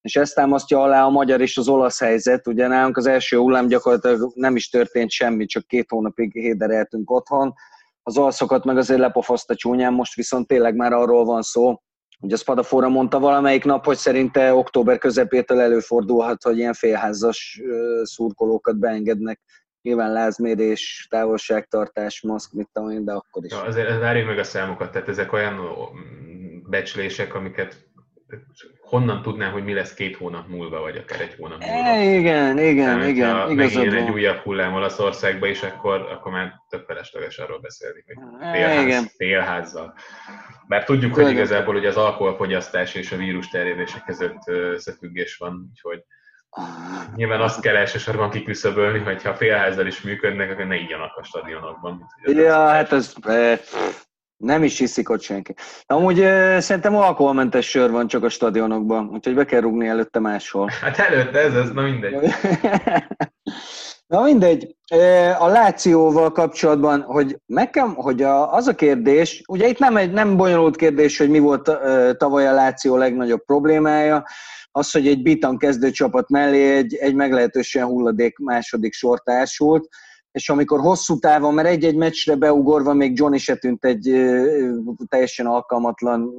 [0.00, 2.46] és ezt támasztja alá a magyar és az olasz helyzet.
[2.46, 7.54] Ugye nálunk az első hullám gyakorlatilag nem is történt semmi, csak két hónapig hédereltünk otthon.
[8.02, 11.78] Az olaszokat meg azért lepofaszta csúnyán, most viszont tényleg már arról van szó,
[12.20, 17.60] Ugye Spadafora mondta valamelyik nap, hogy szerinte október közepétől előfordulhat, hogy ilyen félházas
[18.02, 19.40] szurkolókat beengednek
[19.84, 23.52] nyilván lázmérés, távolságtartás, maszk, mit tudom én, de akkor is.
[23.52, 25.60] Ja, azért várjuk meg a számokat, tehát ezek olyan
[26.68, 27.86] becslések, amiket
[28.80, 31.88] honnan tudnám, hogy mi lesz két hónap múlva, vagy akár egy hónap múlva.
[31.88, 33.32] E, igen, igen, Tehát, igen.
[33.32, 33.48] Ha
[33.96, 38.84] egy újabb hullám Olaszországba is, akkor, akkor már több felesleges arról beszélni, hogy e, félház,
[38.84, 39.04] igen.
[39.16, 39.94] félházzal.
[40.68, 41.26] Bár tudjuk, Tőle.
[41.26, 46.04] hogy igazából hogy az alkoholfogyasztás és a vírus terjedése között összefüggés van, úgyhogy
[47.14, 52.06] Nyilván azt kell elsősorban kiküszöbölni, hogy ha félházzal is működnek, akkor ne igyanak a stadionokban.
[52.22, 53.14] Ja, hát ez
[54.36, 55.54] nem is hiszik ott senki.
[55.86, 56.16] Amúgy
[56.58, 60.70] szerintem alkoholmentes sör van csak a stadionokban, úgyhogy be kell rúgni előtte máshol.
[60.80, 62.14] Hát előtte ez, ez na mindegy.
[64.06, 64.76] Na mindegy,
[65.38, 70.36] a Lációval kapcsolatban, hogy nekem, hogy a, az a kérdés, ugye itt nem egy nem
[70.36, 71.70] bonyolult kérdés, hogy mi volt
[72.16, 74.24] tavaly a Láció legnagyobb problémája,
[74.70, 79.88] az, hogy egy Bitan kezdőcsapat mellé egy, egy meglehetősen hulladék második sor társult,
[80.30, 84.26] és amikor hosszú távon, mert egy-egy meccsre beugorva még Johnny se tűnt egy
[85.08, 86.30] teljesen alkalmatlan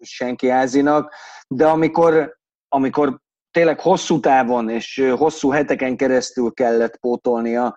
[0.00, 1.14] senki házinak,
[1.48, 3.20] de amikor, amikor
[3.50, 7.76] tényleg hosszú távon és hosszú heteken keresztül kellett pótolnia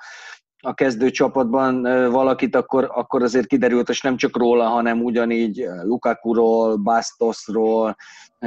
[0.66, 7.96] a kezdőcsapatban valakit, akkor, akkor azért kiderült, és nem csak róla, hanem ugyanígy Lukakuról, Bastosról,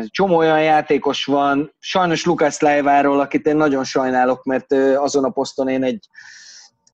[0.07, 5.69] csomó olyan játékos van, sajnos Lukács Lájváról, akit én nagyon sajnálok, mert azon a poszton
[5.69, 6.09] én egy,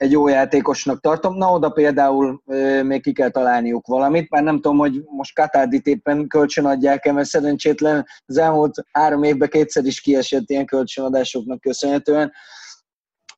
[0.03, 1.37] egy jó játékosnak tartom.
[1.37, 2.43] Na, oda például
[2.83, 8.07] még ki kell találniuk valamit, már nem tudom, hogy most Katárdit éppen kölcsönadják-e, mert szerencsétlen
[8.27, 12.33] az elmúlt három évben kétszer is kiesett ilyen kölcsönadásoknak köszönhetően.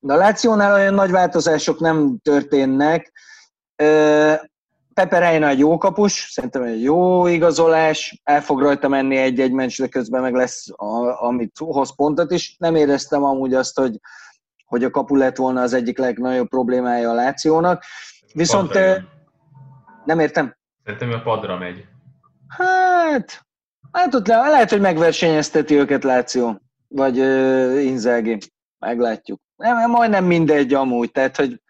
[0.01, 3.13] De a Lációnál olyan nagy változások nem történnek.
[4.95, 9.81] Pepe Reina egy jó kapus, szerintem egy jó igazolás, el fog rajta menni egy-egy meccs,
[9.81, 12.57] de közben meg lesz, a, amit hoz pontot is.
[12.59, 14.01] Nem éreztem amúgy azt, hogy,
[14.75, 17.85] hogy a kapu lett volna az egyik legnagyobb problémája a Lációnak.
[18.33, 19.13] Viszont padra
[20.05, 20.57] nem értem.
[20.85, 21.87] Szerintem a padra megy.
[22.49, 23.47] Hát,
[23.93, 28.39] hát ott le, lehet, hogy megversenyezteti őket Láció, vagy uh, Inzági.
[28.79, 29.41] Meglátjuk.
[29.57, 31.63] Nem, majdnem mindegy amúgy, tehát hogy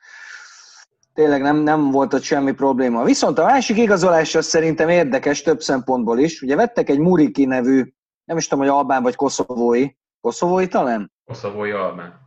[1.15, 3.05] tényleg nem, nem volt ott semmi probléma.
[3.05, 6.43] Viszont a másik igazolás az szerintem érdekes több szempontból is.
[6.43, 7.93] Ugye vettek egy Muriki nevű,
[8.25, 9.89] nem is tudom, hogy albán vagy koszovói.
[10.21, 11.13] Koszovói talán?
[11.25, 12.23] Koszovói albán.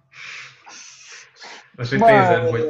[1.77, 2.69] Most úgy nézem, hogy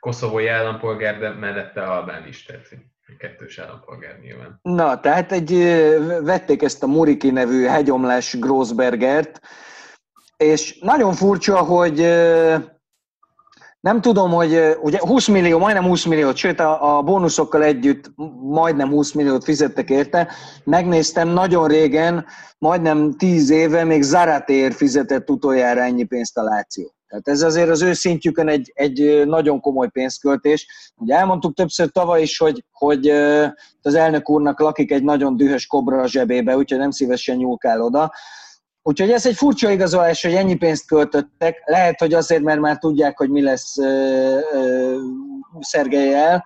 [0.00, 2.78] koszovói állampolgár, de mellette albán is tetszik.
[3.18, 4.58] Kettős állampolgár nyilván.
[4.62, 5.52] Na, tehát egy,
[6.22, 9.40] vették ezt a Muriki nevű hegyomlás Grossbergert,
[10.36, 11.98] és nagyon furcsa, hogy
[13.80, 18.10] nem tudom, hogy ugye 20 millió, majdnem 20 milliót, sőt a, a bónuszokkal együtt
[18.40, 20.28] majdnem 20 milliót fizettek érte.
[20.64, 22.26] Megnéztem nagyon régen,
[22.58, 26.95] majdnem 10 éve még Zaratér fizetett utoljára ennyi pénzt a Láció.
[27.08, 30.66] Tehát ez azért az ő szintjükön egy, egy nagyon komoly pénzköltés.
[30.96, 33.08] Ugye elmondtuk többször tavaly is, hogy, hogy
[33.82, 38.12] az elnök úrnak lakik egy nagyon dühös kobra a zsebébe, úgyhogy nem szívesen nyúlkál oda.
[38.82, 41.62] Úgyhogy ez egy furcsa igazolás, hogy ennyi pénzt költöttek.
[41.64, 43.74] Lehet, hogy azért, mert már tudják, hogy mi lesz
[45.60, 46.44] Szergelyel.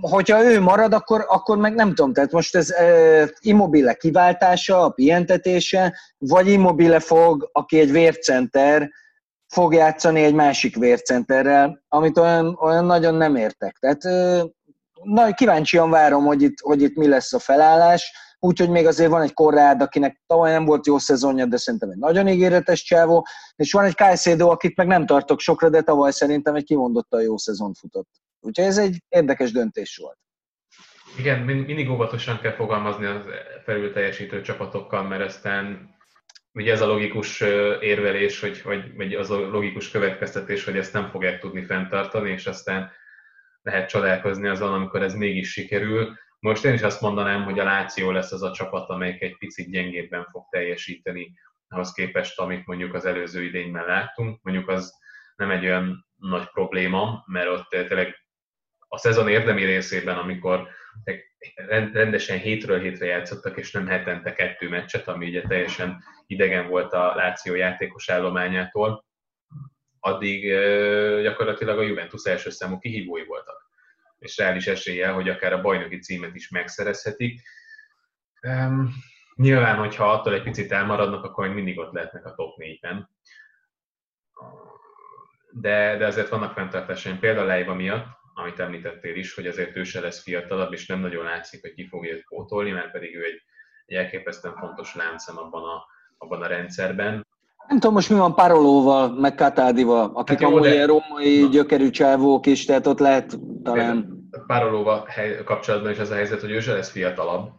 [0.00, 2.12] Hogyha ő marad, akkor, akkor meg nem tudom.
[2.12, 8.90] Tehát most ez e, Immobile kiváltása, a pihentetése, vagy Immobile fog, aki egy vércenter,
[9.46, 13.76] fog játszani egy másik vércenterrel, amit olyan, olyan nagyon nem értek.
[13.78, 14.44] Tehát e,
[15.02, 19.22] na, kíváncsian várom, hogy itt, hogy itt mi lesz a felállás úgyhogy még azért van
[19.22, 23.26] egy Korrád, akinek tavaly nem volt jó szezonja, de szerintem egy nagyon ígéretes csávó,
[23.56, 27.36] és van egy Kajszédó, akit meg nem tartok sokra, de tavaly szerintem egy kimondottan jó
[27.36, 28.08] szezon futott.
[28.46, 30.18] Úgyhogy ez egy érdekes döntés volt.
[31.18, 33.24] Igen, mindig óvatosan kell fogalmazni az
[33.64, 35.94] felül teljesítő csapatokkal, mert aztán
[36.52, 37.40] ugye ez a logikus
[37.80, 42.46] érvelés, hogy, vagy, vagy az a logikus következtetés, hogy ezt nem fogják tudni fenntartani, és
[42.46, 42.90] aztán
[43.62, 46.16] lehet csodálkozni azon, amikor ez mégis sikerül.
[46.38, 49.70] Most én is azt mondanám, hogy a Láció lesz az a csapat, amelyik egy picit
[49.70, 51.32] gyengébben fog teljesíteni
[51.68, 54.42] ahhoz képest, amit mondjuk az előző idényben láttunk.
[54.42, 54.92] Mondjuk az
[55.36, 58.25] nem egy olyan nagy probléma, mert ott tényleg
[58.88, 60.68] a szezon érdemi részében, amikor
[61.92, 67.14] rendesen hétről hétre játszottak, és nem hetente kettő meccset, ami ugye teljesen idegen volt a
[67.14, 69.04] Láció játékos állományától,
[70.00, 70.52] addig
[71.22, 73.66] gyakorlatilag a Juventus első számú kihívói voltak
[74.18, 77.42] és reális esélye, hogy akár a bajnoki címet is megszerezhetik.
[78.42, 78.92] Um,
[79.34, 83.10] nyilván, hogyha attól egy picit elmaradnak, akkor mindig ott lehetnek a top 4-ben.
[85.50, 88.06] De, de azért vannak fenntartásaim, például Leiva miatt,
[88.38, 91.86] amit említettél is, hogy azért ő se lesz fiatalabb, és nem nagyon látszik, hogy ki
[91.86, 93.42] fogja őt pótolni, mert pedig ő egy,
[93.86, 95.84] egy elképesztően fontos láncem abban a,
[96.18, 97.26] abban a rendszerben.
[97.68, 100.86] Nem tudom most mi van Parolóval, meg Katádival, akik hát jó, amúgy de...
[100.86, 101.48] római na.
[101.48, 104.14] gyökerű csávók is, tehát ott lehet talán...
[104.46, 105.08] Parolóval
[105.44, 107.50] kapcsolatban is az a helyzet, hogy ő se lesz fiatalabb.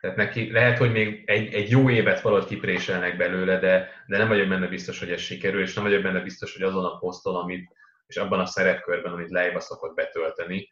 [0.00, 4.28] Tehát neki lehet, hogy még egy, egy jó évet valahogy kipréselnek belőle, de, de nem
[4.28, 7.34] vagyok benne biztos, hogy ez sikerül, és nem vagyok benne biztos, hogy azon a poszton,
[7.34, 7.70] amit,
[8.10, 10.68] és abban a szerepkörben, amit Leiva szokott betölteni,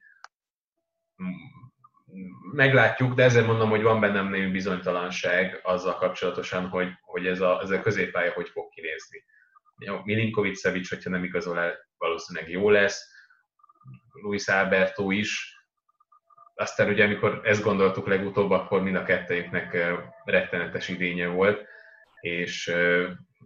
[2.52, 7.60] meglátjuk, de ezért mondom, hogy van bennem némi bizonytalanság azzal kapcsolatosan, hogy, hogy ez, a,
[7.62, 9.24] ez a középpálya hogy fog kinézni.
[10.04, 13.02] Milinkovic Szevics, hogyha nem igazol el, valószínűleg jó lesz.
[14.22, 15.56] Luis Alberto is.
[16.54, 19.76] Aztán ugye, amikor ezt gondoltuk legutóbb, akkor mind a kettőjüknek
[20.24, 21.66] rettenetes idénye volt,
[22.20, 22.66] és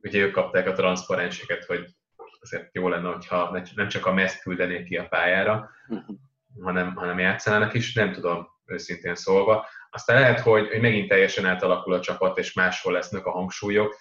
[0.01, 1.86] ugye ők kapták a transzparenseket, hogy
[2.43, 5.99] azért jó lenne, hogyha nem csak a meszt küldenék ki a pályára, mhm.
[6.62, 9.66] hanem, hanem játszanának is, nem tudom, őszintén szólva.
[9.90, 13.97] Aztán lehet, hogy, hogy megint teljesen átalakul a csapat, és máshol lesznek a hangsúlyok.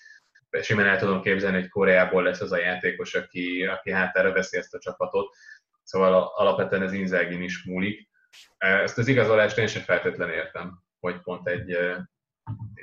[0.62, 4.74] Simán el tudom képzelni, hogy Koreából lesz az a játékos, aki, aki hátára veszi ezt
[4.74, 5.36] a csapatot.
[5.84, 8.10] Szóval alapvetően ez Inzagin is múlik.
[8.58, 11.78] Ezt az igazolást én sem feltétlenül értem, hogy pont egy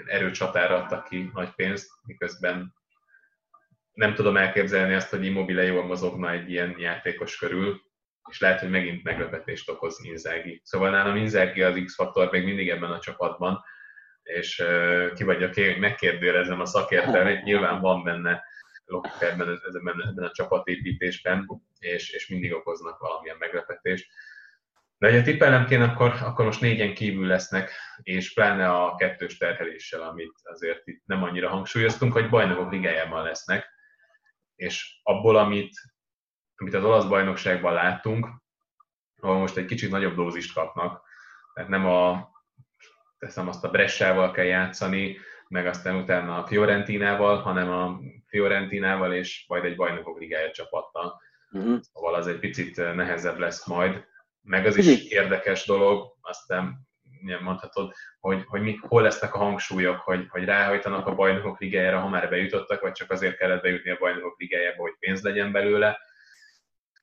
[0.07, 2.75] erőcsatára adtak ki nagy pénzt, miközben
[3.99, 7.81] nem tudom elképzelni azt, hogy Immobile jól mozogna egy ilyen játékos körül,
[8.31, 10.61] és lehet, hogy megint meglepetést okoz Inzaghi.
[10.65, 13.65] Szóval nálam Inzaghi az X-faktor még mindig ebben a csapatban,
[14.23, 18.45] és uh, ki vagyok én, megkérdőjelezem a szakértelmet, nyilván van benne
[18.85, 24.11] logika ebben, ebben, ebben a csapatépítésben, és, és mindig okoznak valamilyen meglepetést.
[24.99, 27.73] De ha tippelnem kéne, akkor, akkor most négyen kívül lesznek,
[28.03, 33.77] és pláne a kettős terheléssel, amit azért itt nem annyira hangsúlyoztunk, hogy bajnokok ligájában lesznek,
[34.59, 35.71] és abból, amit
[36.61, 38.29] amit az olasz bajnokságban láttunk,
[39.21, 41.03] ahol most egy kicsit nagyobb dózist kapnak,
[41.55, 42.31] tehát nem a,
[43.19, 45.17] teszem azt a Bressával kell játszani,
[45.49, 51.21] meg aztán utána a Fiorentinával, hanem a Fiorentinával és majd egy bajnokok ligája csapattal.
[51.51, 51.81] Uh-huh.
[51.81, 54.05] Szóval az egy picit nehezebb lesz majd.
[54.41, 56.88] Meg az is érdekes dolog, aztán
[57.41, 62.09] mondhatod, hogy, hogy mi, hol lesznek a hangsúlyok, hogy, hogy ráhajtanak a bajnokok ligájára, ha
[62.09, 65.99] már bejutottak, vagy csak azért kellett bejutni a bajnokok ligájába, hogy pénz legyen belőle,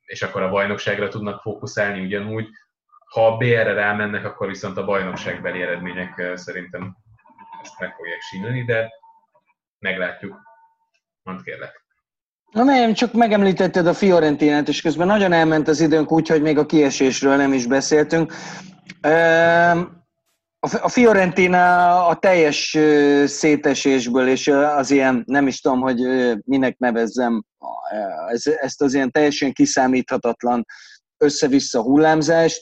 [0.06, 2.48] és akkor a bajnokságra tudnak fókuszálni ugyanúgy.
[3.06, 6.96] Ha a BR-re rámennek, akkor viszont a bajnokságbeli eredmények szerintem
[7.62, 8.90] ezt meg fogják sínylni, de
[9.78, 10.40] meglátjuk.
[11.22, 11.84] Mondd kérlek.
[12.50, 16.58] Na nem, csak megemlítetted a Fiorentinát, és közben nagyon elment az időnk úgy, hogy még
[16.58, 18.32] a kiesésről nem is beszéltünk.
[20.72, 22.78] A Fiorentina a teljes
[23.24, 25.98] szétesésből, és az ilyen, nem is tudom, hogy
[26.44, 27.44] minek nevezzem,
[28.28, 30.66] ez, ezt az ilyen teljesen kiszámíthatatlan
[31.18, 32.60] össze-vissza hullámzást.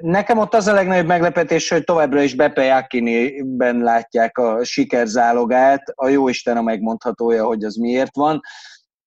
[0.00, 6.08] Nekem ott az a legnagyobb meglepetés, hogy továbbra is Beppe Jakini-ben látják a sikerzálogát, a
[6.08, 8.40] jóisten a megmondhatója, hogy az miért van.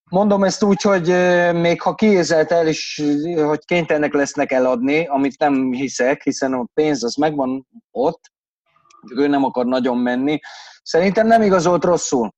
[0.10, 1.08] Mondom ezt úgy, hogy
[1.54, 3.02] még ha kiézelt el is,
[3.36, 8.22] hogy kénytelenek lesznek eladni, amit nem hiszek, hiszen a pénz az megvan ott,
[9.16, 10.40] ő nem akar nagyon menni.
[10.84, 12.34] Szerintem nem igazolt rosszul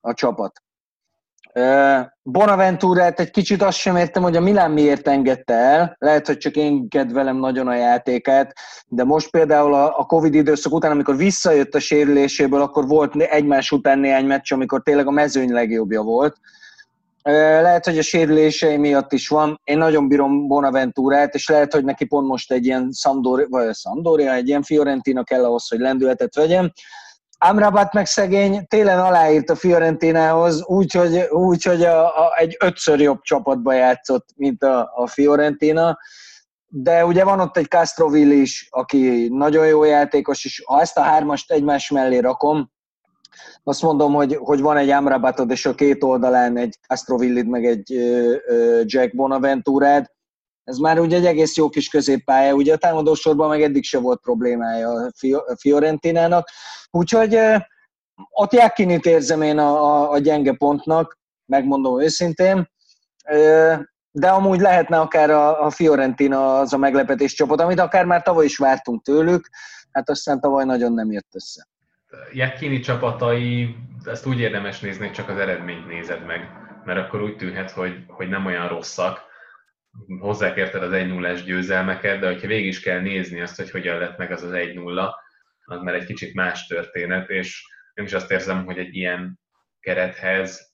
[0.00, 0.62] a csapat.
[2.22, 5.96] Bonaventurát egy kicsit azt sem értem, hogy a Milán miért engedte el.
[5.98, 8.52] Lehet, hogy csak én kedvelem nagyon a játékát,
[8.86, 13.98] de most például a Covid időszak után, amikor visszajött a sérüléséből, akkor volt egymás után
[13.98, 16.36] néhány meccs, amikor tényleg a mezőny legjobbja volt.
[17.22, 19.60] Lehet, hogy a sérülései miatt is van.
[19.64, 24.32] Én nagyon bírom Bonaventurát, és lehet, hogy neki pont most egy ilyen Sampdoria, vagy Sampdoria,
[24.32, 26.72] egy ilyen Fiorentina kell ahhoz, hogy lendületet vegyem.
[27.38, 33.20] Amrabat meg szegény télen aláírt a Fiorentinához, úgyhogy úgy, hogy a, a, egy ötször jobb
[33.20, 35.98] csapatba játszott, mint a, a Fiorentina.
[36.66, 41.02] De ugye van ott egy Castrovilli is, aki nagyon jó játékos, és ha ezt a
[41.02, 42.71] hármast egymás mellé rakom,
[43.64, 47.90] azt mondom, hogy, hogy van egy Amrabatod, és a két oldalán egy Castrovillid, meg egy
[48.84, 50.10] Jack Bonaventurád,
[50.64, 54.20] ez már ugye egy egész jó kis középpálya, ugye a támadósorban meg eddig se volt
[54.20, 55.10] problémája a
[55.56, 56.48] Fiorentinának,
[56.90, 57.38] úgyhogy
[58.30, 62.70] ott Jakinit érzem én a, a, a gyenge pontnak, megmondom őszintén,
[64.10, 68.44] de amúgy lehetne akár a, a Fiorentina az a meglepetés csapat, amit akár már tavaly
[68.44, 69.48] is vártunk tőlük,
[69.90, 71.66] hát aztán tavaly nagyon nem jött össze.
[72.32, 76.50] Jakkini csapatai, ezt úgy érdemes nézni, csak az eredményt nézed meg,
[76.84, 79.30] mert akkor úgy tűnhet, hogy, hogy nem olyan rosszak,
[80.18, 84.18] hozzákérted az 1 0 győzelmeket, de hogyha végig is kell nézni azt, hogy hogyan lett
[84.18, 85.10] meg az az 1-0,
[85.64, 89.40] az már egy kicsit más történet, és én is azt érzem, hogy egy ilyen
[89.80, 90.72] kerethez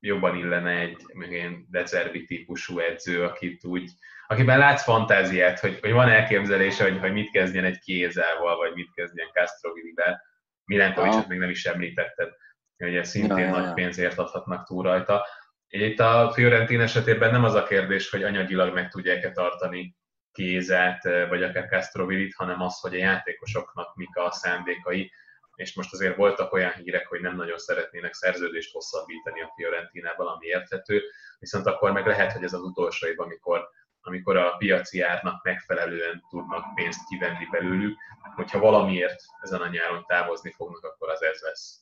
[0.00, 0.96] jobban illene egy
[1.30, 3.90] ilyen Dezerbi típusú edző, akit úgy,
[4.26, 8.92] akiben látsz fantáziát, hogy, hogy van elképzelése, hogy, hogy mit kezdjen egy Kézával, vagy mit
[8.94, 10.20] kezdjen Castrovillivel.
[10.68, 12.32] Milenkovicsot még nem is említetted,
[12.76, 15.26] hogy ez szintén ja, nagy pénzért adhatnak túl rajta.
[15.68, 19.96] Itt a Fiorentin esetében nem az a kérdés, hogy anyagilag meg tudják-e tartani
[20.32, 25.12] Kézát, vagy akár Castrovillit, hanem az, hogy a játékosoknak mik a szándékai,
[25.54, 30.46] és most azért voltak olyan hírek, hogy nem nagyon szeretnének szerződést hosszabbítani a Fiorentinával, ami
[30.46, 31.02] érthető,
[31.38, 33.68] viszont akkor meg lehet, hogy ez az utolsó év, amikor,
[34.08, 37.96] amikor a piaci árnak megfelelően tudnak pénzt kivenni belőlük,
[38.36, 41.80] hogyha valamiért ezen a nyáron távozni fognak, akkor az ez lesz.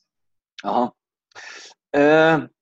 [0.63, 0.95] Aha.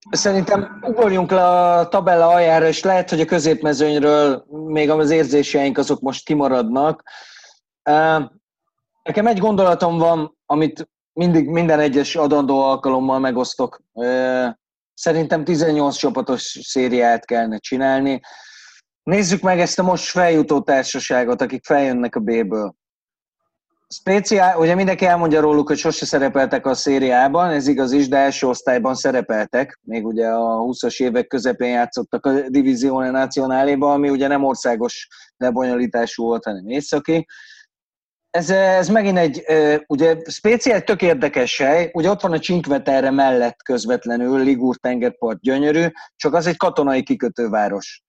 [0.09, 5.99] Szerintem ugorjunk le a tabella aljára, és lehet, hogy a középmezőnyről még az érzéseink azok
[5.99, 7.03] most kimaradnak.
[9.03, 13.81] Nekem egy gondolatom van, amit mindig minden egyes adandó alkalommal megosztok.
[14.93, 18.21] Szerintem 18 csapatos szériát kellene csinálni.
[19.05, 22.75] Nézzük meg ezt a most feljutó társaságot, akik feljönnek a B-ből.
[23.87, 28.47] Speciál, ugye mindenki elmondja róluk, hogy sose szerepeltek a szériában, ez igaz is, de első
[28.47, 29.79] osztályban szerepeltek.
[29.81, 36.23] Még ugye a 20-as évek közepén játszottak a Divizione Nacionáléban, ami ugye nem országos lebonyolítású
[36.23, 37.25] volt, hanem északi.
[38.29, 39.43] Ez, ez megint egy,
[39.87, 45.85] ugye speciál tök érdekes hely, ugye ott van a Csinkveterre mellett közvetlenül, Ligur tengerpart gyönyörű,
[46.15, 48.04] csak az egy katonai kikötőváros.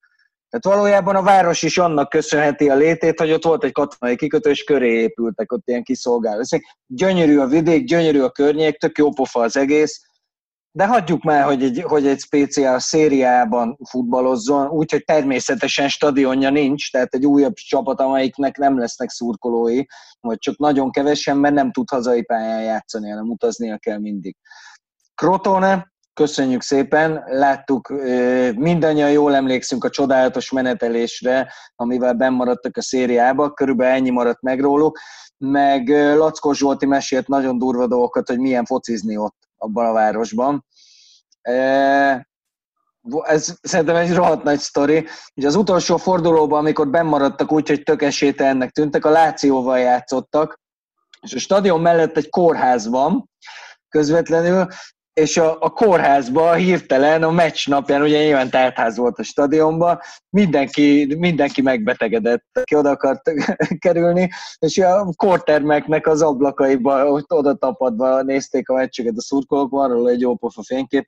[0.48, 4.50] Tehát valójában a város is annak köszönheti a létét, hogy ott volt egy katonai kikötő,
[4.50, 6.42] és köré épültek ott ilyen kiszolgáló.
[6.86, 10.00] Gyönyörű a vidék, gyönyörű a környék, tök jó pofa az egész,
[10.76, 17.14] de hagyjuk már, hogy egy, hogy egy speciál szériában futballozzon, úgyhogy természetesen stadionja nincs, tehát
[17.14, 19.82] egy újabb csapat, amelyiknek nem lesznek szurkolói,
[20.20, 24.36] vagy csak nagyon kevesen, mert nem tud hazai pályán játszani, hanem utaznia kell mindig.
[25.14, 27.88] Crotone, Köszönjük szépen, láttuk,
[28.54, 34.98] mindannyian jól emlékszünk a csodálatos menetelésre, amivel bennmaradtak a szériába, körülbelül ennyi maradt meg róluk,
[35.38, 40.64] meg Lackó Zsolti mesélt nagyon durva dolgokat, hogy milyen focizni ott abban a városban.
[43.22, 45.06] Ez szerintem egy rohadt nagy sztori.
[45.34, 48.02] Ugye az utolsó fordulóban, amikor bennmaradtak úgy, hogy tök
[48.36, 50.60] ennek tűntek, a Lációval játszottak,
[51.20, 53.30] és a stadion mellett egy kórház van,
[53.88, 54.66] közvetlenül,
[55.20, 60.00] és a, a kórházba hirtelen a meccs napján, ugye nyilván tártház volt a stadionban,
[60.30, 63.30] mindenki, mindenki megbetegedett, aki oda akart
[63.78, 69.88] kerülni, és a kórtermeknek az ablakaiba, ott oda tapadva nézték a meccseket a szurkolók, van
[69.88, 71.06] róla egy jó pofa fénykép.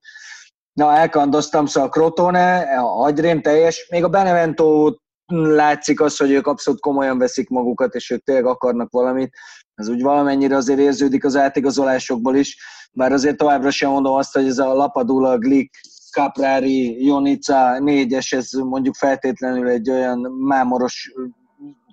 [0.72, 4.94] Na, elkandoztam, szóval a Crotone, a agyrém teljes, még a Benevento
[5.32, 9.36] látszik az, hogy ők abszolút komolyan veszik magukat, és ők tényleg akarnak valamit.
[9.74, 12.56] Ez úgy valamennyire azért érződik az átigazolásokból is,
[12.92, 15.74] bár azért továbbra sem mondom azt, hogy ez a Lapadula, Glick,
[16.12, 21.12] Caprari, Jonica, négyes, ez mondjuk feltétlenül egy olyan mámoros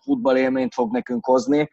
[0.03, 1.69] futballélményt fog nekünk hozni.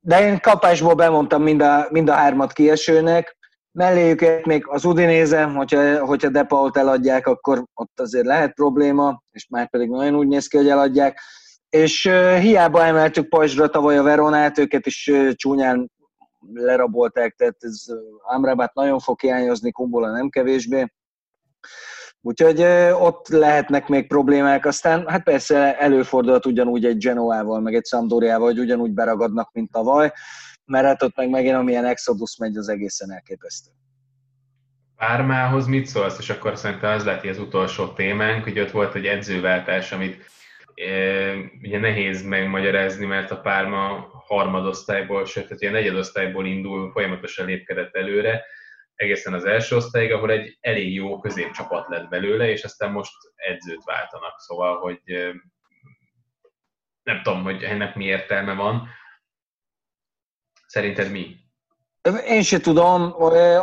[0.00, 3.35] De én kapásból bemondtam mind a, mind a hármat kiesőnek,
[3.76, 9.70] melléjük még az Udinéze, hogyha, hogyha Depault eladják, akkor ott azért lehet probléma, és már
[9.70, 11.20] pedig nagyon úgy néz ki, hogy eladják.
[11.68, 12.02] És
[12.40, 15.90] hiába emeltük Pajzsra tavaly a Veronát, őket is csúnyán
[16.52, 17.84] lerabolták, tehát ez
[18.22, 20.86] Amrabat nagyon fog hiányozni, Kumbola nem kevésbé.
[22.20, 22.62] Úgyhogy
[23.00, 28.58] ott lehetnek még problémák, aztán hát persze előfordulhat ugyanúgy egy Genoával, meg egy Sampdoriával, hogy
[28.58, 30.12] ugyanúgy beragadnak, mint tavaly,
[30.66, 33.70] mert hát ott meg megint amilyen Exodus megy, az egészen elképesztő.
[34.96, 39.06] Pármához mit szólsz, és akkor szerintem az lett az utolsó témánk, hogy ott volt egy
[39.06, 40.24] edzőváltás, amit
[40.74, 40.90] e,
[41.62, 48.44] ugye nehéz megmagyarázni, mert a Párma harmadosztályból, sőt, tehát ilyen negyedosztályból indul, folyamatosan lépkedett előre,
[48.94, 53.84] egészen az első osztályig, ahol egy elég jó középcsapat lett belőle, és aztán most edzőt
[53.84, 55.00] váltanak, szóval, hogy
[57.02, 58.88] nem tudom, hogy ennek mi értelme van.
[60.66, 61.26] Szerinted mi?
[62.28, 63.14] Én se tudom.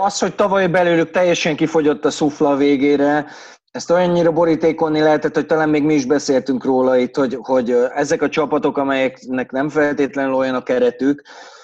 [0.01, 3.25] Az, hogy tavaly belőlük teljesen kifogyott a szufla végére,
[3.71, 8.21] ezt olyannyira borítékolni lehetett, hogy talán még mi is beszéltünk róla itt, hogy, hogy ezek
[8.21, 11.23] a csapatok, amelyeknek nem feltétlenül olyan a keretük,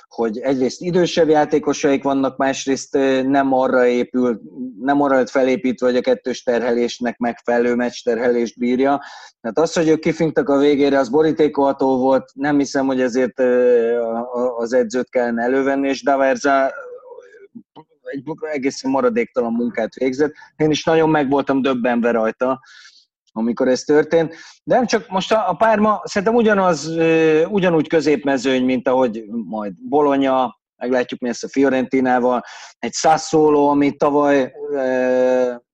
[0.09, 2.93] hogy egyrészt idősebb játékosaik vannak, másrészt
[3.23, 4.41] nem arra épül,
[4.81, 9.01] nem arra lett felépítve, hogy a kettős terhelésnek megfelelő meccs terhelést bírja.
[9.41, 13.39] Tehát az, hogy ők kifintak a végére, az borítékolható volt, nem hiszem, hogy ezért
[14.57, 16.73] az edzőt kellene elővenni, és Daverza
[18.03, 20.33] egy egészen maradéktalan munkát végzett.
[20.55, 22.61] Én is nagyon meg voltam döbbenve rajta,
[23.31, 24.35] amikor ez történt.
[24.63, 26.87] De nem csak most a, a párma szerintem ugyanaz,
[27.47, 32.43] ugyanúgy középmezőny, mint ahogy majd Bologna, meglátjuk mi lesz a Fiorentinával,
[32.79, 34.53] egy Sassuolo, ami tavaly,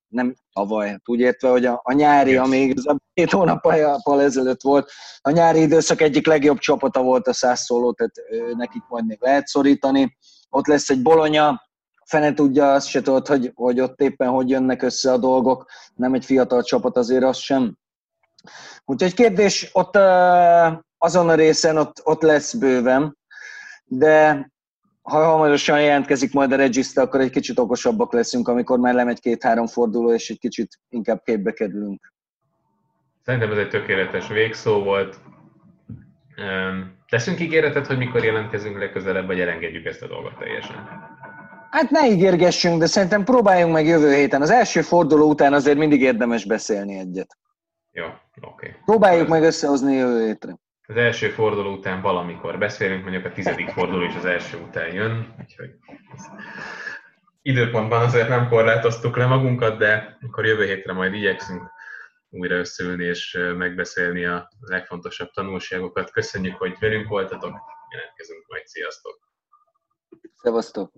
[0.07, 2.41] nem tavaly, hát úgy értve, hogy a, a nyári, yes.
[2.41, 4.91] ami a két hónappal ezelőtt volt,
[5.21, 8.13] a nyári időszak egyik legjobb csapata volt a Sassuolo, tehát
[8.55, 10.17] nekik majd még lehet szorítani.
[10.49, 11.61] Ott lesz egy Bologna,
[12.05, 16.13] fene tudja, azt se tudod, hogy, hogy ott éppen hogy jönnek össze a dolgok, nem
[16.13, 17.77] egy fiatal csapat azért az sem.
[18.85, 19.95] Úgyhogy kérdés, ott
[20.97, 23.17] azon a részen ott, ott lesz bőven,
[23.85, 24.49] de
[25.01, 29.67] ha hamarosan jelentkezik majd a regiszter, akkor egy kicsit okosabbak leszünk, amikor már lemegy két-három
[29.67, 32.13] forduló, és egy kicsit inkább képbe kerülünk.
[33.23, 35.19] Szerintem ez egy tökéletes végszó volt.
[37.09, 40.89] Teszünk ígéretet, hogy mikor jelentkezünk legközelebb, vagy elengedjük ezt a dolgot teljesen?
[41.69, 44.41] Hát ne ígérgessünk, de szerintem próbáljunk meg jövő héten.
[44.41, 47.37] Az első forduló után azért mindig érdemes beszélni egyet.
[47.91, 48.19] Jó, oké.
[48.41, 48.69] Okay.
[48.85, 50.57] Próbáljuk meg összehozni jövő hétre.
[50.87, 55.35] Az első forduló után valamikor beszélünk, mondjuk a tizedik forduló is az első után jön,
[55.39, 55.69] úgyhogy
[57.41, 61.71] időpontban azért nem korlátoztuk le magunkat, de akkor jövő hétre majd igyekszünk
[62.29, 66.11] újra összeülni és megbeszélni a legfontosabb tanulságokat.
[66.11, 67.59] Köszönjük, hogy velünk voltatok,
[67.91, 69.19] jelentkezünk majd, sziasztok!
[70.33, 70.91] Szevasztok!